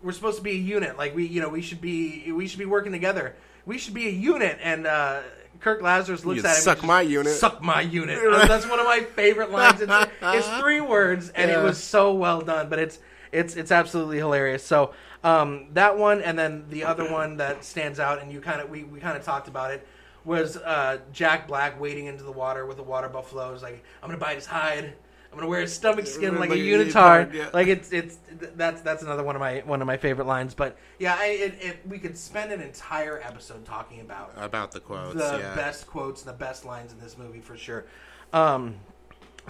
[0.00, 0.96] We're supposed to be a unit.
[0.96, 3.34] Like we, you know, we should be we should be working together.
[3.66, 5.20] We should be a unit." And uh,
[5.60, 6.62] Kirk Lazarus looks You at him.
[6.62, 7.32] suck my just, unit.
[7.34, 8.18] Suck my unit.
[8.26, 9.80] Uh, That's one of my favorite lines.
[9.80, 9.92] It's,
[10.22, 12.68] it's three words, and it was so well done.
[12.68, 12.98] But it's
[13.32, 14.64] it's it's absolutely hilarious.
[14.64, 14.94] So
[15.24, 18.70] um, that one, and then the other one that stands out, and you kind of
[18.70, 19.86] we, we kind of talked about it,
[20.24, 23.52] was uh, Jack Black wading into the water with a water buffalo.
[23.52, 24.94] He's like, I'm gonna bite his hide.
[25.36, 27.30] I'm gonna wear a stomach skin like a Like a unitard.
[27.30, 27.50] unitard, yeah.
[27.52, 28.16] Like it's it's
[28.56, 30.54] that's that's another one of my one of my favorite lines.
[30.54, 34.80] But yeah, I, it, it we could spend an entire episode talking about About the
[34.80, 35.12] quotes.
[35.12, 35.54] the yeah.
[35.54, 37.84] best quotes and the best lines in this movie for sure.
[38.32, 38.76] Um,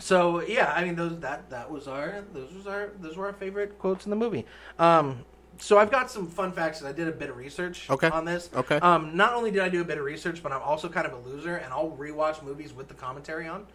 [0.01, 3.32] so yeah, I mean those that that was our those was our those were our
[3.32, 4.45] favorite quotes in the movie.
[4.80, 5.24] Um,
[5.59, 6.80] so I've got some fun facts.
[6.80, 8.09] 'cause I did a bit of research Okay.
[8.11, 8.51] on this.
[8.57, 8.76] Okay.
[8.80, 11.12] Um, not only did I do a bit of research, but I'm also kind of
[11.12, 13.66] a loser, and I'll rewatch movies with the commentary on.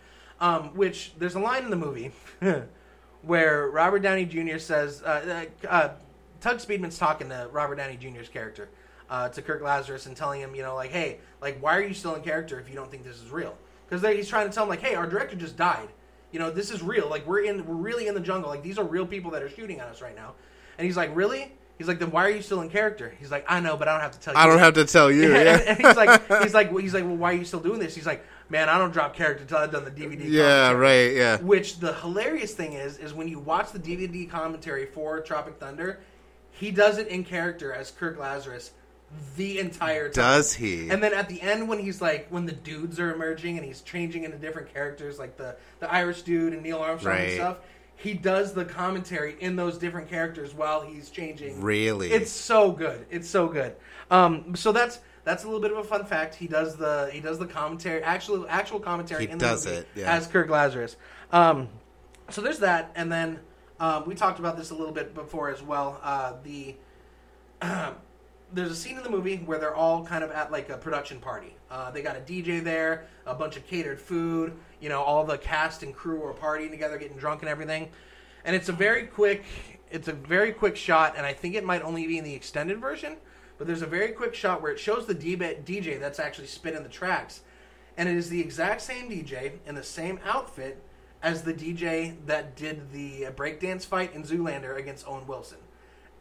[0.42, 2.12] Um, which there's a line in the movie
[3.22, 4.58] where Robert Downey Jr.
[4.58, 5.90] says, uh, uh, uh,
[6.40, 8.68] Tug Speedman's talking to Robert Downey Jr.'s character,
[9.10, 11.94] uh, to Kirk Lazarus, and telling him, you know, like, hey, like, why are you
[11.94, 13.56] still in character if you don't think this is real?
[13.88, 15.90] Because he's trying to tell him, like, hey, our director just died.
[16.32, 17.08] You know, this is real.
[17.08, 18.50] Like, we're in, we're really in the jungle.
[18.50, 20.34] Like, these are real people that are shooting at us right now.
[20.80, 21.52] And he's like, really?
[21.78, 23.14] He's like, then why are you still in character?
[23.20, 24.40] He's like, I know, but I don't have to tell you.
[24.40, 25.24] I don't have to tell you.
[25.36, 25.58] and, Yeah.
[25.68, 27.94] and he's like, he's like, he's like, well, why are you still doing this?
[27.94, 30.26] He's like, man, I don't drop character until I've done the DVD.
[30.30, 30.68] Yeah.
[30.68, 31.16] commentary." Right.
[31.16, 31.38] Yeah.
[31.38, 36.02] Which the hilarious thing is, is when you watch the DVD commentary for Tropic Thunder,
[36.52, 38.72] he does it in character as Kirk Lazarus
[39.36, 40.24] the entire time.
[40.24, 40.90] Does he?
[40.90, 43.82] And then at the end, when he's like, when the dudes are emerging and he's
[43.82, 47.58] changing into different characters, like the the Irish dude and Neil Armstrong and stuff,
[47.96, 51.62] he does the commentary in those different characters while he's changing.
[51.62, 52.12] Really?
[52.12, 53.06] It's so good.
[53.10, 53.76] It's so good.
[54.10, 56.36] Um, so that's that's a little bit of a fun fact.
[56.36, 59.78] He does the he does the commentary, actual actual commentary He in the does movie
[59.78, 60.16] it, yeah.
[60.16, 60.98] as Kirk Lazarus.
[61.32, 61.70] Um,
[62.30, 63.40] so there's that, and then
[63.80, 66.00] um, we talked about this a little bit before as well.
[66.04, 66.76] Uh, the
[68.54, 71.20] there's a scene in the movie where they're all kind of at like a production
[71.20, 71.56] party.
[71.70, 74.54] Uh, they got a DJ there, a bunch of catered food.
[74.80, 77.90] You know, all the cast and crew are partying together, getting drunk and everything.
[78.44, 79.44] And it's a very quick,
[79.90, 82.80] it's a very quick shot, and I think it might only be in the extended
[82.80, 83.18] version.
[83.62, 86.90] But there's a very quick shot where it shows the DJ that's actually spinning the
[86.90, 87.42] tracks,
[87.96, 90.82] and it is the exact same DJ in the same outfit
[91.22, 95.60] as the DJ that did the breakdance fight in Zoolander against Owen Wilson,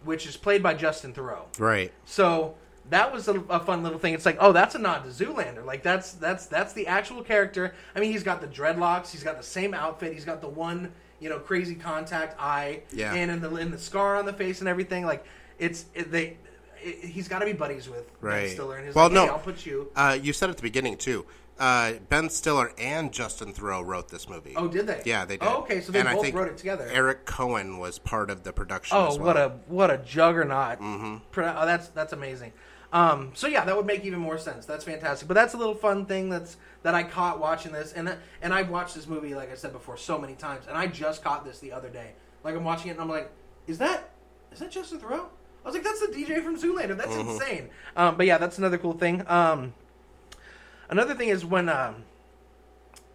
[0.04, 1.58] which is played by Justin Theroux.
[1.58, 1.90] Right.
[2.04, 2.56] So
[2.90, 4.12] that was a, a, fun little thing.
[4.12, 5.64] It's like, oh, that's a nod to Zoolander.
[5.64, 7.74] Like that's that's that's the actual character.
[7.96, 9.12] I mean, he's got the dreadlocks.
[9.12, 10.12] He's got the same outfit.
[10.12, 12.82] He's got the one you know crazy contact eye.
[12.92, 13.14] Yeah.
[13.14, 15.06] And in the in the scar on the face and everything.
[15.06, 15.24] Like
[15.58, 16.36] it's it, they.
[16.82, 18.46] It, he's got to be buddies with right.
[18.46, 18.76] Ben Stiller.
[18.76, 19.90] And he's well, like, hey, no, I'll put you.
[19.94, 21.26] Uh, you said at the beginning too.
[21.58, 24.54] Uh, ben Stiller and Justin Theroux wrote this movie.
[24.56, 25.02] Oh, did they?
[25.04, 25.46] Yeah, they did.
[25.46, 26.88] Oh, okay, so they and I both think wrote it together.
[26.90, 28.96] Etan Cohen was part of the production.
[28.96, 29.26] Oh, as well.
[29.26, 30.80] what a what a juggernaut!
[30.80, 31.16] Mm-hmm.
[31.40, 32.54] Oh, that's that's amazing.
[32.94, 34.64] Um, so yeah, that would make even more sense.
[34.64, 35.28] That's fantastic.
[35.28, 38.70] But that's a little fun thing that's that I caught watching this, and and I've
[38.70, 41.58] watched this movie like I said before so many times, and I just caught this
[41.58, 42.12] the other day.
[42.42, 43.30] Like I'm watching it, and I'm like,
[43.66, 44.10] is that
[44.50, 45.26] is that Justin Theroux?
[45.64, 46.96] I was like, that's the DJ from Zoolander.
[46.96, 47.30] That's Mm-hmm.
[47.30, 47.70] insane.
[47.96, 49.22] Um, but yeah, that's another cool thing.
[49.28, 49.74] Um,
[50.88, 52.04] another thing is when um,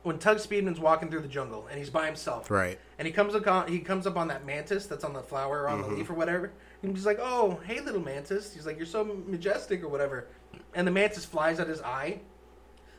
[0.04, 2.80] when Tug Speedman's walking through the jungle and he's by himself, Right.
[3.00, 5.64] and he comes up on, he comes up on that mantis that's on the flower
[5.64, 5.89] or on Mm-hmm.
[5.91, 6.52] the leaf or whatever.
[6.84, 10.28] And he's like, "Oh, hey, little mantis." He's like, "You're so majestic" or whatever.
[10.76, 12.20] And the mantis flies at his eye.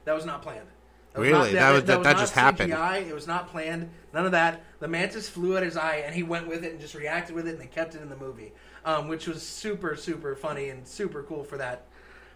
[0.05, 0.66] That was not planned.
[1.14, 1.32] Really?
[1.32, 2.72] not- That was- that- that not just happened.
[2.72, 3.90] It was not planned.
[4.12, 4.62] None of that.
[4.80, 7.47] The mantis flew at his eye, and he went with it and just reacted with
[7.49, 8.53] it, and they kept it in the movie,
[8.87, 11.84] um, which was super, super funny and super cool for that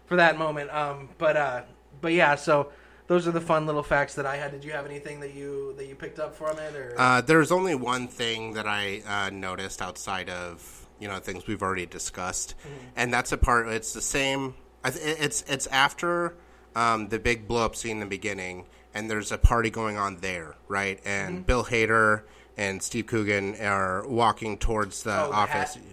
[0.05, 0.69] for that moment.
[0.71, 1.61] Um, but uh,
[2.01, 2.71] but yeah, so
[3.07, 4.51] those are the fun little facts that I had.
[4.51, 6.75] Did you have anything that you that you picked up from it?
[6.75, 11.47] Or Uh, there's only one thing that I uh, noticed outside of you know things
[11.47, 12.85] we've already discussed, Mm-hmm.
[12.97, 13.67] and that's a part.
[13.69, 14.53] It's the same.
[14.85, 16.35] It's it's after
[16.75, 20.17] um, the big blow up scene in the beginning, and there's a party going on
[20.17, 20.99] there, right?
[21.05, 21.43] And Mm-hmm.
[21.45, 22.23] Bill Hader
[22.57, 25.75] and Steve Coogan are walking towards the Oh, the office.
[25.75, 25.83] hat.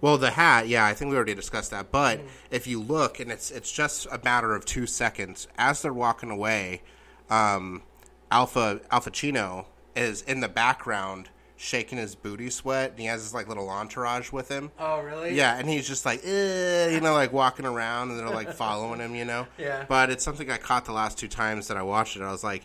[0.00, 1.90] Well, the hat, yeah, I think we already discussed that.
[1.90, 2.28] But Mm-hmm.
[2.50, 6.30] if you look, and it's it's just a matter of two seconds as they're walking
[6.30, 6.82] away,
[7.30, 7.82] um,
[8.30, 11.28] Alpa Alpa Chino is in the background
[11.60, 14.70] shaking his booty sweat, and he has his like little entourage with him.
[14.78, 15.34] oh, really?
[15.34, 19.16] Yeah, and he's just like, you know, like walking around, and they're like following him,
[19.16, 19.46] you know.
[19.58, 19.84] Yeah.
[19.88, 22.22] But it's something I caught the last two times that I watched it.
[22.22, 22.64] I was like,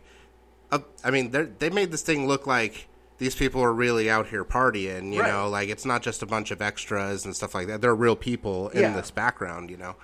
[0.71, 2.87] uh, I mean, they made this thing look like
[3.17, 5.29] these people are really out here partying, you Right.
[5.31, 7.81] know, like it's not just a bunch of extras and stuff like that.
[7.81, 8.93] They're real people in Yeah.
[8.95, 9.95] this background, you know.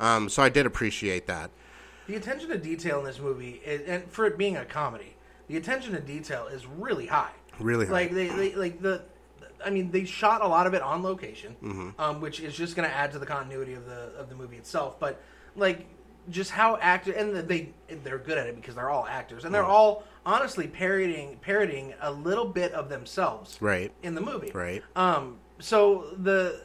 [0.00, 1.50] Um, so I did appreciate that.
[2.06, 5.16] The attention to detail in this movie, is, and for it being a comedy,
[5.48, 7.30] the attention to detail is really high.
[7.60, 7.92] Really high.
[7.92, 9.02] Like they, they like the.
[9.64, 11.90] I mean, they shot a lot of it on location, Mm-hmm.
[12.00, 14.56] um, which is just going to add to the continuity of the of the movie
[14.56, 14.98] itself.
[14.98, 15.20] But
[15.54, 15.86] like,
[16.30, 17.68] just how actor and they
[18.02, 19.70] they're good at it because they're all actors and they're Mm-hmm.
[19.70, 23.92] all honestly parodying parodying a little bit of themselves Right.
[24.02, 24.50] in the movie.
[24.52, 24.82] Right.
[24.96, 26.60] Um, so the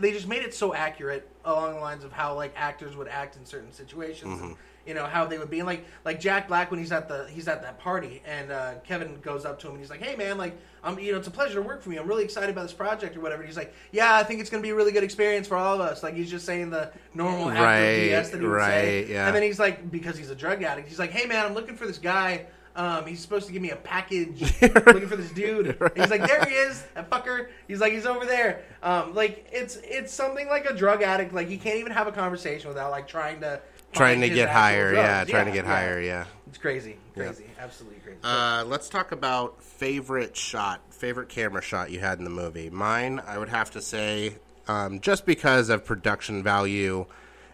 [0.00, 3.36] they just made it so accurate along the lines of how like actors would act
[3.36, 4.40] in certain situations.
[4.40, 4.56] And,
[4.86, 7.26] you know how they would be and like like Jack Black when he's at the
[7.28, 10.16] he's at that party and uh, Kevin goes up to him and he's like, "Hey
[10.16, 12.00] man, like I'm you know it's a pleasure to work for you.
[12.00, 14.48] I'm really excited about this project or whatever." And he's like, "Yeah, I think it's
[14.48, 16.90] gonna be a really good experience for all of us." Like he's just saying the
[17.12, 19.00] normal actor Right, BS that he would say.
[19.00, 19.26] right, yeah.
[19.26, 21.76] And then he's like, because he's a drug addict, he's like, "Hey man, I'm looking
[21.76, 22.46] for this guy."
[22.78, 24.40] Um, he's supposed to give me a package.
[24.62, 25.76] looking for this dude.
[25.80, 27.48] And he's like, there he is, that fucker.
[27.66, 28.62] He's like, he's over there.
[28.82, 31.34] Um, like it's it's something like a drug addict.
[31.34, 33.60] Like he can't even have a conversation without like trying to
[33.92, 36.26] Trying to get higher, yeah, trying to get higher, yeah.
[36.46, 38.18] It's crazy, crazy, absolutely crazy.
[38.22, 42.70] Uh, let's talk about favorite shot, favorite camera shot you had in the movie.
[42.70, 44.34] Mine, I would have to say,
[44.66, 47.06] um, just because of production value,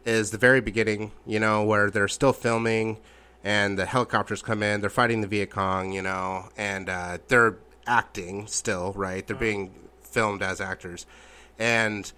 [0.05, 1.13] is the very beginning.
[1.25, 2.99] You know, where they're still filming,
[3.45, 4.81] and the helicopters come in.
[4.81, 5.93] They're fighting the Viet Cong.
[5.93, 9.25] You know, and uh, they're acting still, right?
[9.27, 11.07] They're being filmed as actors,
[11.59, 12.11] and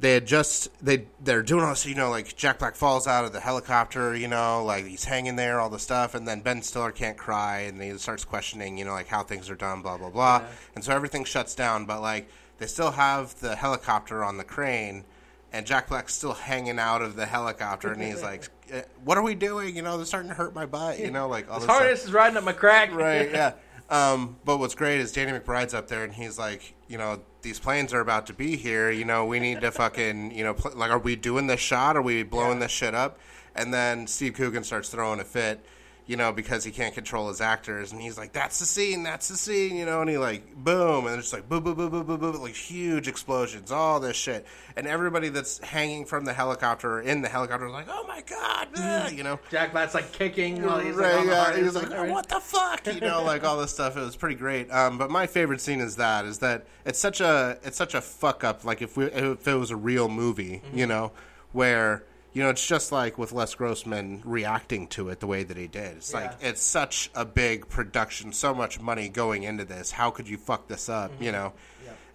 [0.00, 3.24] they had just they they're doing all this, you know, like Jack Black falls out
[3.24, 6.60] of the helicopter, you know, like he's hanging there, all the stuff, and then Ben
[6.62, 9.96] Stiller can't cry, and he starts questioning, you know, like how things are done, blah
[9.96, 10.46] blah blah, Yeah.
[10.74, 11.86] and so everything shuts down.
[11.86, 12.28] But like
[12.58, 15.04] they still have the helicopter on the crane,
[15.52, 18.61] and Jack Black's still hanging out of the helicopter, and he's like, "Eh,
[19.04, 19.76] "What are we doing?
[19.76, 21.78] You know, they're starting to hurt my butt, you know, like all His this stuff."
[21.82, 22.92] harness is riding up my crack.
[22.94, 23.52] right yeah
[23.90, 27.58] um, but what's great is danny mcbride's up there and he's like you know these
[27.58, 30.72] planes are about to be here you know we need to fucking you know pl-
[30.76, 32.60] like are we doing this shot are we blowing Yeah.
[32.60, 33.18] this shit up
[33.54, 35.62] and then steve coogan starts throwing a fit
[36.06, 39.28] you know, because he can't control his actors, and he's like, "That's the scene, that's
[39.28, 42.06] the scene," you know, and he like boom, and it's like boom, boom, boom, boom,
[42.06, 44.44] boom, boom, like huge explosions, all this shit,
[44.76, 48.20] and everybody that's hanging from the helicopter or in the helicopter is like, "Oh my
[48.22, 49.38] god," ah," you know.
[49.50, 52.28] Jack Black's like kicking while he's like Right, on yeah, harness he like, "Oh, "What
[52.28, 53.96] the fuck?" You know, like all this stuff.
[53.96, 54.70] It was pretty great.
[54.72, 58.00] Um, but my favorite scene is that is that it's such a it's such a
[58.00, 58.64] fuck up.
[58.64, 60.78] Like if we if it was a real movie, Mm-hmm.
[60.78, 61.12] you know,
[61.52, 65.56] where you know it's just like with Les Grossman reacting to it the way that
[65.56, 65.96] he did.
[65.98, 69.90] It's like it's such a big production, so much money going into this.
[69.90, 71.12] How could you fuck this up?
[71.12, 71.22] Mm-hmm.
[71.24, 71.52] You know.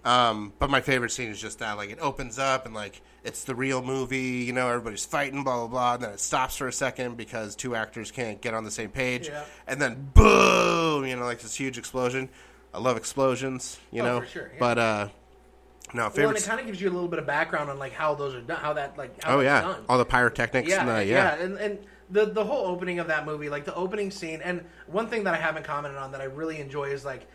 [0.06, 3.44] Um, but my favorite scene is just that, like it opens up and like it's
[3.44, 5.94] the real movie, you know, everybody's fighting, blah blah blah.
[5.96, 8.90] And then it stops for a second because two actors can't get on the same
[8.90, 9.44] page, Yeah.
[9.68, 12.30] and then boom, you know, like this huge explosion.
[12.74, 14.60] I love explosions, you Oh, know, for sure, yeah.
[14.60, 15.08] but uh,
[15.94, 17.94] no Well, and it kind of gives you a little bit of background on like
[17.94, 19.86] how those are done, how that like how oh yeah, done.
[19.90, 20.68] all the pyrotechnics.
[20.70, 21.80] yeah, and the, yeah, yeah, and and
[22.10, 25.34] the the whole opening of that movie, like the opening scene, and one thing that
[25.34, 27.28] I haven't commented on that I really enjoy is like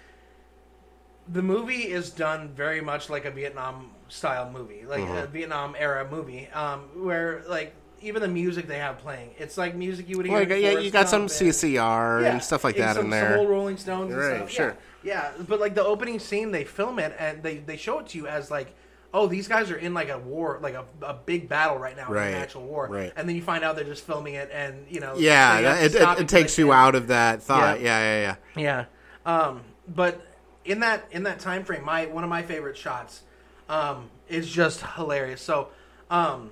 [1.28, 5.16] the movie is done very much like a Vietnam style movie, like Mm-hmm.
[5.18, 9.74] a Vietnam era movie, um, where like even the music they have playing, it's like
[9.74, 10.38] music you would hear.
[10.38, 13.20] Like, in yeah, you got some and- CCR and stuff like that some, in Some
[13.20, 13.38] there.
[13.38, 14.50] old Rolling Stones and Right, stuff.
[14.50, 14.76] sure.
[15.02, 18.06] Yeah, yeah, but like the opening scene, they film it and they they show it
[18.08, 18.74] to you as like.
[19.14, 22.08] Oh, these guys are in like a war, like a, a big battle right now,
[22.10, 22.88] Right, an actual war.
[22.88, 23.12] right.
[23.14, 25.94] And then you find out they're just filming it, and you know, yeah, that- it,
[25.94, 27.82] it, it takes you out of that thought.
[27.82, 27.98] Yeah.
[28.00, 28.84] Yeah, yeah, yeah.
[29.26, 30.26] Yeah, um, but
[30.64, 33.20] in that in that time frame, my one of my favorite shots
[33.68, 35.42] um, is just hilarious.
[35.42, 35.68] So,
[36.10, 36.50] um,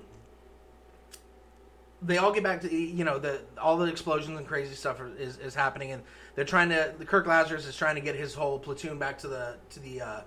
[2.03, 5.11] they all get back to you know the all the explosions and crazy stuff are,
[5.19, 6.03] is is happening, and
[6.35, 6.95] they're trying to.
[6.99, 10.01] The Kirk Lazarus is trying to get his whole platoon back to the to the
[10.01, 10.21] uh,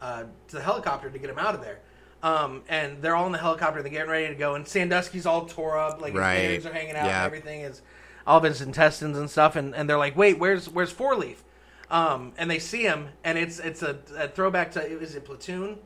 [0.00, 1.80] uh, to the helicopter to get him out of there.
[2.22, 3.80] Um, and they're all in the helicopter.
[3.80, 6.34] They're getting ready to go, and Sandusky's all tore up, like Right.
[6.38, 7.18] his veins are hanging out, Yeah.
[7.18, 7.80] and everything is
[8.26, 9.54] all of his intestines and stuff.
[9.54, 11.44] And, and they're like, "Wait, where's where's Four Leaf?"
[11.90, 15.78] Um, and they see him, and it's it's a, a throwback to is it Platoon?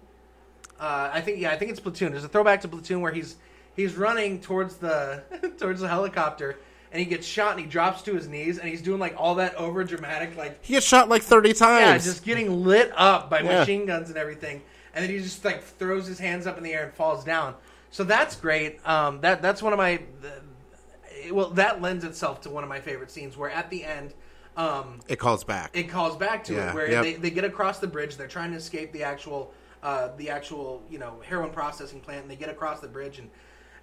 [0.81, 2.13] Uh, I think yeah, I think it's Platoon.
[2.13, 3.37] There's a throwback to Platoon where he's
[3.77, 5.23] he's running towards the
[5.59, 6.59] towards the helicopter,
[6.91, 9.37] and he gets shot, and he drops to his knees, and he's doing like all
[9.37, 13.31] that over dramatic like He gets shot like thirty times yeah, just getting lit up
[13.31, 13.61] by Yeah.
[13.61, 14.63] machine guns and everything,
[14.95, 17.55] and then he just like throws his hands up in the air and falls down.
[17.91, 18.87] So that's great.
[18.89, 22.81] Um, that that's one of my the, well, that lends itself to one of my
[22.81, 24.15] favorite scenes where at the end.
[24.55, 25.71] Um, it calls back.
[25.73, 27.03] it calls back to Yeah, it where yep.
[27.05, 29.51] they, they get across the bridge they're trying to escape the actual
[29.83, 33.31] uh, the actual you know heroin processing plant and they get across the bridge and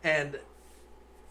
[0.04, 0.40] and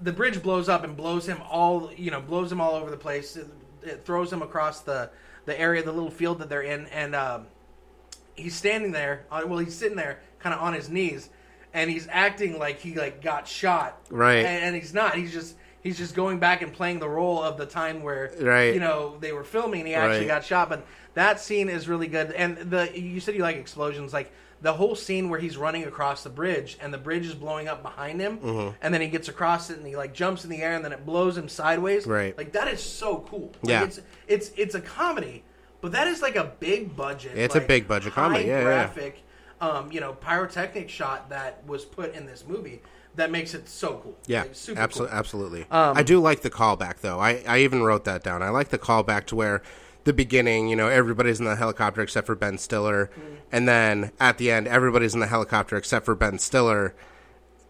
[0.01, 2.97] the bridge blows up and blows him all you know blows him all over the
[2.97, 3.37] place.
[3.37, 3.49] It,
[3.83, 5.11] it throws him across the
[5.45, 7.47] the area the little field that they're in and um,
[8.35, 11.31] he's standing there well he's sitting there kind of on his knees
[11.75, 14.01] and he's acting like he like got shot.
[14.11, 14.45] Right.
[14.45, 15.15] and, and he's not.
[15.15, 18.75] He's just he's just going back and playing the role of the time where Right.
[18.75, 20.29] you know they were filming and he actually Right.
[20.29, 24.13] got shot but that scene is really good and the you said you like explosions
[24.13, 27.69] like the whole scene where he's running across the bridge and the bridge is blowing
[27.69, 28.77] up behind him Mm-hmm.
[28.83, 30.93] and then he gets across it and he like jumps in the air and then
[30.93, 32.37] it blows him sideways Right.
[32.37, 33.85] like that is so cool like, Yeah.
[33.85, 35.45] it's it's it's a comedy
[35.81, 38.65] but that is like a big budget It's a big budget comedy, yeah, yeah.
[38.65, 39.23] graphic
[39.61, 42.81] um you know pyrotechnic shot that was put in this movie
[43.19, 45.19] that makes it so cool Yeah, Like, super absolutely, cool.
[45.19, 45.61] absolutely.
[45.71, 47.21] Um, I do like the callback though.
[47.21, 48.43] I, I even wrote that down.
[48.43, 49.63] I like the callback to where
[50.05, 53.35] the beginning, you know, everybody's in the helicopter except for Ben Stiller, Mm-hmm.
[53.53, 56.95] and then at the end, everybody's in the helicopter except for Ben Stiller,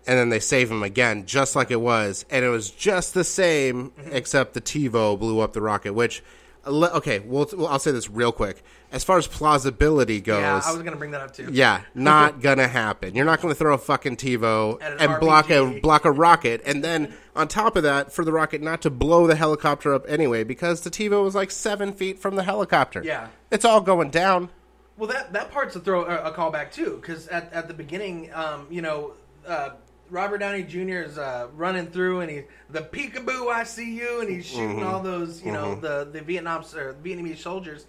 [0.07, 3.24] and then they save him again, just like it was, and it was just the
[3.24, 4.11] same, Mm-hmm.
[4.12, 5.94] except the TiVo blew up the rocket.
[5.94, 6.22] Which,
[6.67, 8.63] okay, well, well, I'll say this real quick.
[8.91, 12.41] As far as plausibility goes, yeah i was gonna bring that up too yeah, not
[12.41, 13.15] gonna happen.
[13.15, 16.83] You're not gonna throw a fucking TiVo an and block a block a rocket, and
[16.83, 20.43] then on top of that, for the rocket not to blow the helicopter up anyway,
[20.43, 23.03] because the TiVo was like seven feet from the helicopter.
[23.05, 23.29] Yeah.
[23.51, 24.49] it's all going down.
[24.97, 28.31] Well, that that part's a throw a, a callback too, because at, at the beginning,
[28.33, 29.13] um, you know,
[29.47, 29.71] uh,
[30.11, 31.01] Robert Downey Jr.
[31.01, 35.01] is uh, running through, and he the peekaboo, I see you, and he's shooting all
[35.03, 37.87] those, you know, the the Vietnam or Vietnamese soldiers,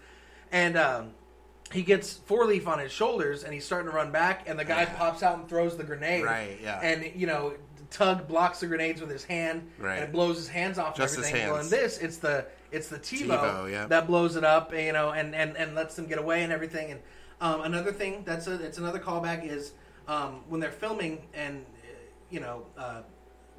[0.52, 1.12] and um,
[1.72, 4.66] he gets four leaf on his shoulders, and he's starting to run back, and the
[4.66, 6.80] guy pops out and throws the grenade, Right, yeah.
[6.82, 7.54] and you know.
[7.92, 9.96] Tug blocks the grenades with his hand, Right.
[9.96, 10.96] and it blows his hands off.
[10.96, 11.52] Just and his everything.
[11.52, 13.88] Well, in this, it's the it's the TiVo, TiVo, yeah.
[13.88, 16.92] that blows it up, you know, and, and, and lets them get away and everything.
[16.92, 17.00] And
[17.42, 19.72] um, another thing that's a it's another callback is
[20.08, 21.66] um, when they're filming and
[22.30, 23.02] you know uh,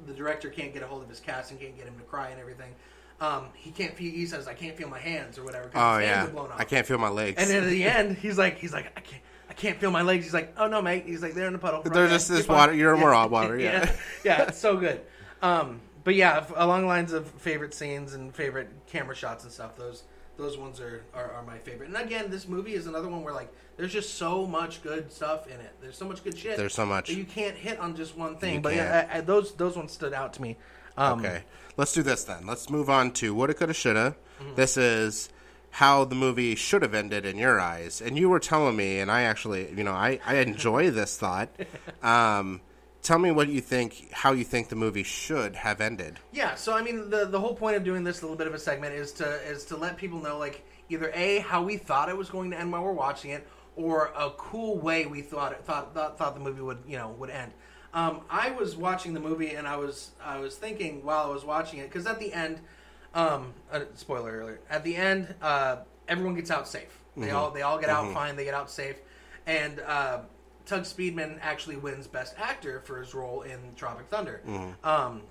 [0.05, 2.29] the director can't get a hold of his cast and can't get him to cry
[2.29, 2.73] and everything.
[3.19, 3.95] Um, he can't.
[3.95, 4.11] feel.
[4.11, 5.69] he says, "I can't feel my hands" or whatever.
[5.75, 6.59] Oh his hands yeah, are blown off.
[6.59, 7.39] I can't feel my legs.
[7.39, 9.21] And then at the end, he's like, he's like, I can't.
[9.49, 10.23] I can't feel my legs.
[10.23, 11.03] He's like, oh no, mate.
[11.05, 11.81] He's like, they're in the puddle.
[11.83, 13.83] They're just this water- you're in more hot water, yeah.
[13.83, 15.01] yeah, yeah, it's so good.
[15.41, 19.75] Um, but yeah, along the lines of favorite scenes and favorite camera shots and stuff,
[19.77, 20.03] those
[20.37, 21.89] those ones are, are, are my favorite.
[21.89, 25.47] And again, this movie is another one where like there's just so much good stuff
[25.47, 25.73] in it.
[25.81, 26.57] There's so much good shit.
[26.57, 27.07] There's so much.
[27.07, 28.55] that you can't hit on just one thing.
[28.55, 30.57] You but yeah, I, I, those those ones stood out to me.
[30.97, 31.43] Um, Okay,
[31.77, 32.45] let's do this then.
[32.45, 34.15] Let's move on to woulda, coulda, shoulda.
[34.41, 34.55] Mm-hmm.
[34.55, 35.29] This is
[35.71, 39.09] how the movie should have ended in your eyes, and you were telling me, and
[39.09, 41.49] I actually, you know, I I enjoy this thought.
[42.03, 42.61] Um,
[43.01, 46.19] tell me what you think, how you think the movie should have ended.
[46.31, 48.59] Yeah, so I mean, the the whole point of doing this little bit of a
[48.59, 52.17] segment is to is to let people know like either a how we thought it
[52.17, 55.63] was going to end while we're watching it, or a cool way we thought it
[55.63, 57.51] thought thought, thought the movie would you know would end.
[57.93, 61.43] Um, I was watching the movie and I was I was thinking while I was
[61.43, 62.61] watching it because at the end,
[63.13, 65.77] um, uh, spoiler alert, at the end, uh,
[66.07, 66.97] everyone gets out safe.
[67.17, 68.37] They all they all get out fine.
[68.37, 68.95] They get out safe,
[69.45, 70.19] and uh,
[70.65, 74.41] Tug Speedman actually wins Best Actor for his role in Tropic Thunder.
[74.83, 75.21] Um,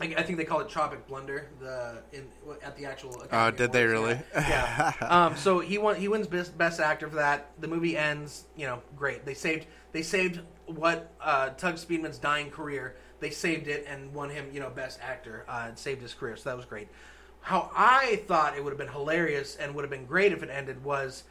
[0.00, 1.48] I, I think they call it Tropic Blunder.
[1.60, 2.28] The in
[2.62, 3.20] at the actual.
[3.20, 4.18] Uh, Academy did they really?
[4.34, 4.92] Yeah.
[5.00, 5.26] yeah.
[5.26, 5.96] um, so he won.
[5.96, 7.50] He wins best, best actor for that.
[7.60, 8.44] The movie ends.
[8.56, 9.24] You know, great.
[9.24, 9.66] They saved.
[9.92, 12.96] They saved what uh, Tug Speedman's dying career.
[13.20, 14.48] They saved it and won him.
[14.52, 15.44] You know, best actor.
[15.48, 16.36] Uh, and saved his career.
[16.36, 16.88] So that was great.
[17.40, 20.50] How I thought it would have been hilarious and would have been great if it
[20.50, 21.24] ended was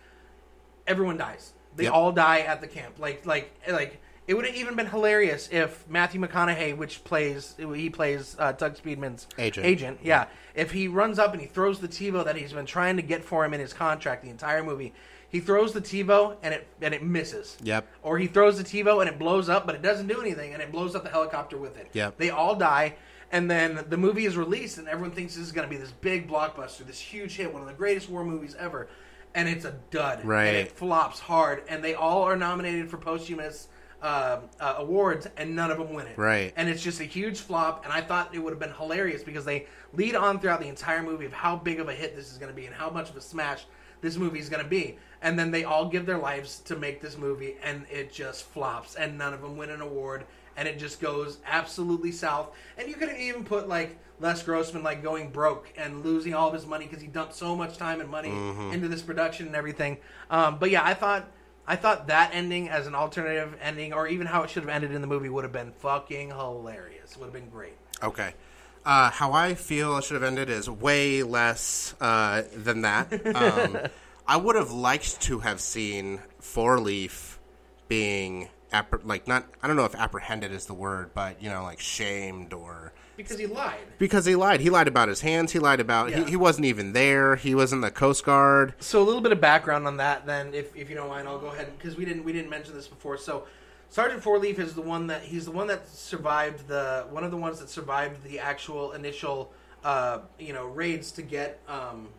[0.86, 1.54] everyone dies.
[1.78, 1.94] They Yep.
[1.94, 3.00] all die at the camp.
[3.00, 7.90] Like like like it would have even been hilarious if Matthew McConaughey, which plays he
[7.90, 9.66] plays uh, Tug Speedman's Agent.
[9.66, 10.26] agent, yeah.
[10.54, 13.24] If he runs up and he throws the TiVo that he's been trying to get
[13.24, 14.92] for him in his contract the entire movie,
[15.30, 17.58] he throws the TiVo and it and it misses.
[17.64, 17.88] Yep.
[18.04, 20.62] Or he throws the TiVo and it blows up, but it doesn't do anything, and
[20.62, 21.90] it blows up the helicopter with it.
[21.94, 22.18] Yep.
[22.18, 22.96] They all die,
[23.32, 25.92] and then the movie is released, and everyone thinks this is going to be this
[25.92, 28.90] big blockbuster, this huge hit, one of the greatest war movies ever,
[29.38, 30.26] and it's a dud.
[30.26, 30.48] Right.
[30.48, 33.68] And it flops hard, and they all are nominated for posthumous
[34.02, 36.18] uh, uh, awards, and none of them win it.
[36.18, 36.52] Right.
[36.58, 39.46] And it's just a huge flop, and I thought it would have been hilarious because
[39.46, 42.40] they lead on throughout the entire movie of how big of a hit this is
[42.40, 43.66] going to be and how much of a smash
[44.02, 44.98] this movie is going to be.
[45.22, 48.96] And then they all give their lives to make this movie, and it just flops,
[48.96, 50.26] and none of them win an award,
[50.58, 52.50] and it just goes absolutely south.
[52.78, 56.54] And you could even put like Les Grossman like going broke and losing all of
[56.54, 58.32] his money because he dumped so much time and money
[58.74, 59.98] into this production and everything.
[60.30, 61.28] Um, but yeah, I thought
[61.68, 64.94] I thought that ending as an alternative ending, or even how it should have ended
[64.94, 67.18] in the movie, would have been fucking hilarious.
[67.18, 67.74] Would have been great.
[68.02, 68.34] Okay.
[68.86, 73.12] Uh, how I feel it should have ended is way less uh, than that.
[73.36, 73.78] Um,
[74.28, 77.38] I would have liked to have seen Four Leaf
[77.90, 79.46] being appre- like not.
[79.62, 83.38] I don't know if apprehended is the word, but you know, like shamed or Because
[83.40, 83.80] he lied.
[83.98, 84.60] because he lied.
[84.62, 85.52] He lied about his hands.
[85.52, 86.24] He lied about Yeah.
[86.24, 87.36] he, he wasn't even there.
[87.36, 88.74] He was in the Coast Guard.
[88.80, 91.40] So a little bit of background on that, then, if, if you don't mind, I'll
[91.40, 93.18] go ahead because we didn't we didn't mention this before.
[93.18, 93.46] So
[93.90, 97.32] Sergeant Four Leaf is the one that he's the one that survived the one of
[97.32, 99.52] the ones that survived the actual initial
[99.84, 102.10] uh, you know raids to get um,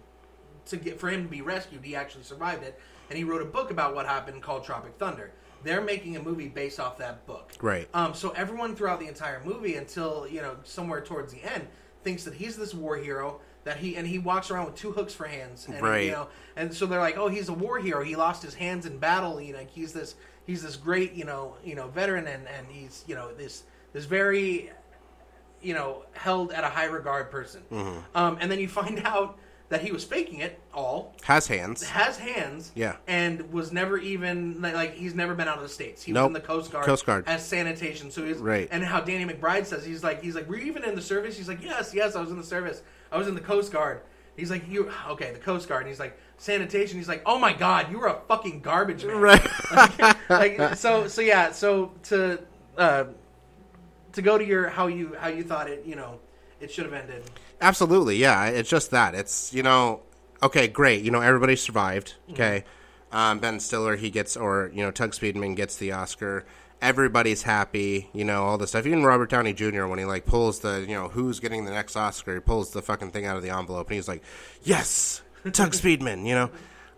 [0.66, 1.84] to get for him to be rescued.
[1.84, 2.78] He actually survived it,
[3.10, 5.30] and he wrote a book about what happened called Tropic Thunder.
[5.64, 7.52] They're making a movie based off that book.
[7.60, 7.88] Right.
[7.94, 11.66] Um, so everyone throughout the entire movie, until you know somewhere towards the end,
[12.04, 15.12] thinks that he's this war hero that he and he walks around with two hooks
[15.14, 16.04] for hands, and Right.
[16.06, 18.02] you know, and so they're like, oh, he's a war hero.
[18.02, 19.40] He lost his hands in battle.
[19.40, 20.14] You know, he's this
[20.46, 24.04] he's this great you know you know veteran, and and he's you know this this
[24.04, 24.70] very
[25.60, 27.62] you know held at a high regard person.
[27.70, 27.98] Mm-hmm.
[28.16, 29.38] Um, and then you find out
[29.70, 31.82] that he was faking it all Has hands.
[31.82, 32.96] has hands, Yeah.
[33.06, 36.02] and was never even like he's never been out of the states.
[36.02, 37.24] He was in the Coast Guard, Coast Guard.
[37.26, 38.10] as sanitation.
[38.10, 38.68] So he's Right.
[38.70, 41.36] And how Danny McBride says he's like he's like, were you even in the service?
[41.36, 42.82] He's like, yes, yes, I was in the service.
[43.12, 44.00] I was in the Coast Guard.
[44.36, 45.32] He's like, you okay?
[45.32, 45.82] The Coast Guard.
[45.82, 46.96] And he's like sanitation.
[46.96, 49.16] He's like, oh my god, you were a fucking garbage man.
[49.18, 49.46] Right.
[50.30, 52.40] like so so yeah so to
[52.78, 53.04] uh,
[54.12, 56.20] to go to your how you how you thought it you know
[56.60, 57.22] it should have ended.
[57.60, 58.46] Absolutely, yeah.
[58.46, 59.14] It's just that.
[59.14, 60.00] It's you know,
[60.42, 61.02] okay, great.
[61.02, 62.14] You know, everybody survived.
[62.30, 62.64] Okay,
[63.12, 66.44] um, Ben Stiller he gets, or you know, Tug Speedman gets the Oscar.
[66.80, 68.08] Everybody's happy.
[68.12, 68.86] You know, all this stuff.
[68.86, 69.86] Even Robert Downey Jr.
[69.86, 72.34] when he like pulls the, you know, who's getting the next Oscar?
[72.34, 74.22] He pulls the fucking thing out of the envelope and he's like,
[74.62, 76.50] "Yes, Tug Speedman." You know,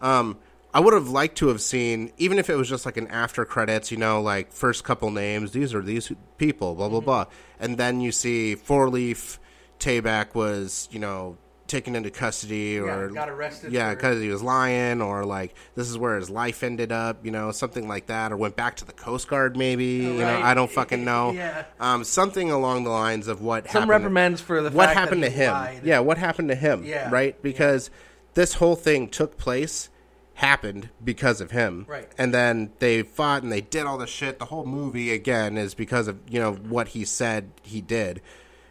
[0.03, 0.39] um,
[0.75, 3.47] I would have liked to have seen, even if it was just like an after
[3.47, 5.53] credits, you know, like first couple names.
[5.53, 6.75] These are these people.
[6.75, 7.25] Blah blah blah,
[7.59, 9.40] and then you see Four Leaf.
[9.81, 14.29] Tayback was, you know, taken into custody or Yeah, got arrested Yeah, for- because he
[14.29, 18.07] was lying, or like this is where his life ended up, you know, something like
[18.07, 19.85] that, or went back to the Coast Guard, maybe.
[19.85, 21.31] You know, I don't fucking know.
[21.41, 21.65] Yeah.
[21.79, 23.91] um, something along the lines of what Some happened.
[23.91, 25.53] reprimands for the what fact happened that to him?
[25.53, 25.81] lied.
[25.85, 26.85] Yeah, what happened to him?
[26.85, 27.09] Yeah.
[27.11, 27.41] right.
[27.41, 27.89] Because
[28.35, 29.89] this whole thing took place.
[30.35, 32.09] Happened because of him, Right.
[32.17, 34.39] And then they fought and they did all the shit.
[34.39, 38.23] The whole movie again is because of you know what he said he did,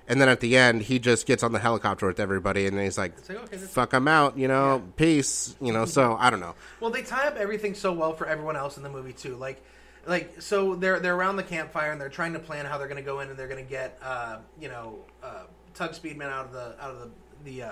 [0.10, 2.84] And then at the end, he just gets on the helicopter with everybody, and then
[2.84, 4.92] he's like, like, okay, "Fuck, I'm out," you know, Yeah.
[4.98, 5.86] peace, you know.
[5.86, 6.56] So I don't know.
[6.80, 9.36] Well, they tie up everything so well for everyone else in the movie too.
[9.36, 9.62] Like,
[10.08, 12.98] like so they're they're around the campfire and they're trying to plan how they're going
[13.02, 15.44] to go in and they're going to get uh, you know uh,
[15.76, 17.12] Tug Speedman out of the out of
[17.44, 17.72] the the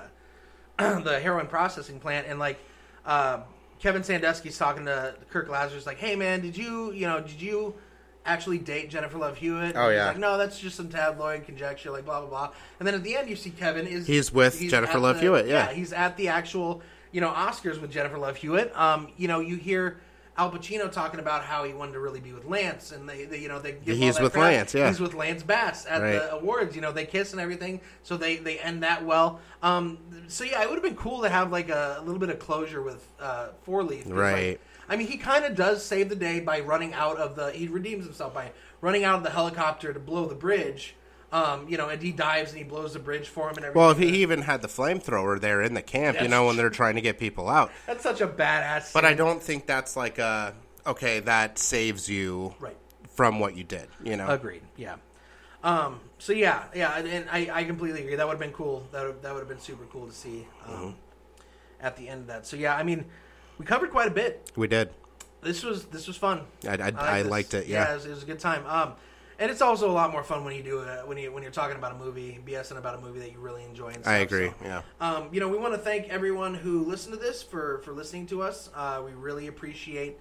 [0.79, 2.59] uh, the heroin processing plant and like
[3.05, 3.39] uh,
[3.79, 7.73] Kevin Sandusky's talking to Kirk Lazarus like, hey man, did you you know did you
[8.27, 9.75] actually date Jennifer Love Hewitt?
[9.75, 10.07] Oh, yeah.
[10.09, 12.51] like no, that's just some tabloid conjecture, like blah blah blah.
[12.79, 15.47] And then at the end, you see Kevin is He's with Jennifer Love the- Hewitt,
[15.47, 15.71] yeah.
[15.71, 18.75] he's at the actual you know Oscars with Jennifer Love Hewitt.
[18.77, 19.97] Um, you know, you hear
[20.37, 23.39] Alpa Chino talking about how he wanted to really be with Lance, and they, they
[23.39, 24.43] you know they give all He's with crap.
[24.43, 24.87] Lance, yeah.
[24.87, 26.11] he's with Lance Bass at Right.
[26.13, 26.75] the awards.
[26.75, 29.39] You know, they kiss and everything, so they they end that well.
[29.63, 32.29] Um, so yeah, it would have been cool to have like a, a little bit
[32.29, 34.59] of closure with uh, Four Leaf, 'cause, like, Right.
[34.89, 37.51] I mean, he kind of does save the day by running out of the.
[37.51, 40.95] He redeems himself by running out of the helicopter to blow the bridge.
[41.31, 43.81] Um, you know, and he dives and he blows the bridge for him and everything.
[43.81, 46.69] Well, if he even had the flamethrower there in the camp, you know, when they're
[46.69, 47.69] trying to get people out.
[47.85, 48.93] That's such a badass.
[48.93, 50.53] But I don't think that's like a
[50.85, 51.19] okay.
[51.19, 52.77] That saves you Right.
[53.13, 53.87] from what you did.
[54.03, 54.27] You know.
[54.29, 54.61] Agreed.
[54.77, 54.95] Yeah.
[55.63, 58.15] Um, so yeah, yeah, and, I, I completely agree.
[58.15, 58.87] That would have been cool.
[58.93, 60.89] That would, that would have been super cool to see um, Mm-hmm.
[61.81, 62.45] at the end of that.
[62.47, 63.03] So yeah, I mean,
[63.57, 64.49] we covered quite a bit.
[64.55, 64.91] We did.
[65.41, 66.41] This was this was fun.
[66.63, 67.31] I, I, like I this.
[67.31, 67.67] liked it.
[67.67, 67.91] Yeah, Yeah.
[67.91, 68.65] it, was, it was a good time.
[68.65, 68.93] Um,
[69.39, 71.51] and it's also a lot more fun when you do it when you when you're
[71.51, 73.87] talking about a movie, BSing about a movie that you really enjoy.
[73.87, 74.49] And stuff, I agree.
[74.49, 74.55] so.
[74.65, 74.81] Yeah.
[74.99, 78.25] Um, you know, we want to thank everyone who listened to this for for listening
[78.27, 78.69] to us.
[78.75, 80.17] Uh, we really appreciate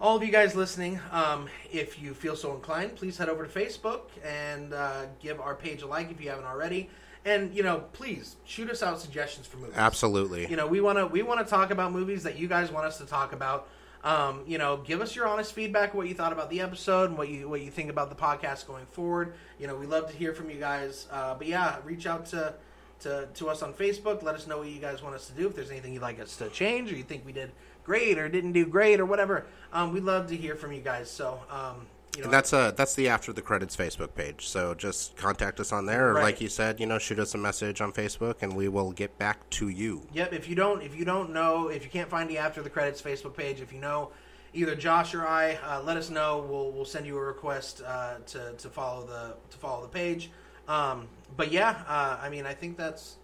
[0.00, 0.98] all of you guys listening.
[1.12, 5.54] Um, if you feel so inclined, please head over to Facebook and uh, give our
[5.54, 6.90] page a like if you haven't already.
[7.24, 9.76] And you know, please shoot us out suggestions for movies.
[9.76, 10.48] Absolutely.
[10.48, 12.86] You know, we want to we want to talk about movies that you guys want
[12.86, 13.68] us to talk about.
[14.04, 17.18] Um, you know, give us your honest feedback, what you thought about the episode, and
[17.18, 19.34] what you what you think about the podcast going forward.
[19.60, 21.06] You know, we love to hear from you guys.
[21.10, 22.54] Uh, but yeah, reach out to,
[23.00, 24.22] to to us on Facebook.
[24.22, 25.46] Let us know what you guys want us to do.
[25.46, 27.52] If there's anything you'd like us to change, or you think we did
[27.84, 29.44] great or didn't do great, or whatever.
[29.72, 31.10] Um, we'd love to hear from you guys.
[31.10, 31.86] So, um,
[32.16, 34.46] you know, And that's uh that's the after the credits Facebook page.
[34.48, 36.22] So just contact us on there, or Right.
[36.24, 39.16] like you said, you know, shoot us a message on Facebook, and we will get
[39.18, 40.06] back to you.
[40.12, 40.32] Yep.
[40.32, 43.00] If you don't, if you don't know, if you can't find the after the credits
[43.00, 44.10] Facebook page, if you know
[44.52, 46.44] either Josh or I, uh, let us know.
[46.48, 50.30] We'll we'll send you a request uh, to to follow the to follow the page.
[50.68, 53.16] Um, but yeah, uh, I mean, I think that's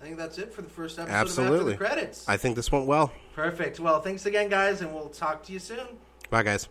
[0.00, 1.72] I think that's it for the first episode of after Absolutely.
[1.74, 2.28] the credits.
[2.28, 3.12] I think this went well.
[3.36, 3.78] Perfect.
[3.78, 5.86] Well, thanks again, guys, and we'll talk to you soon.
[6.28, 6.68] Bye, guys.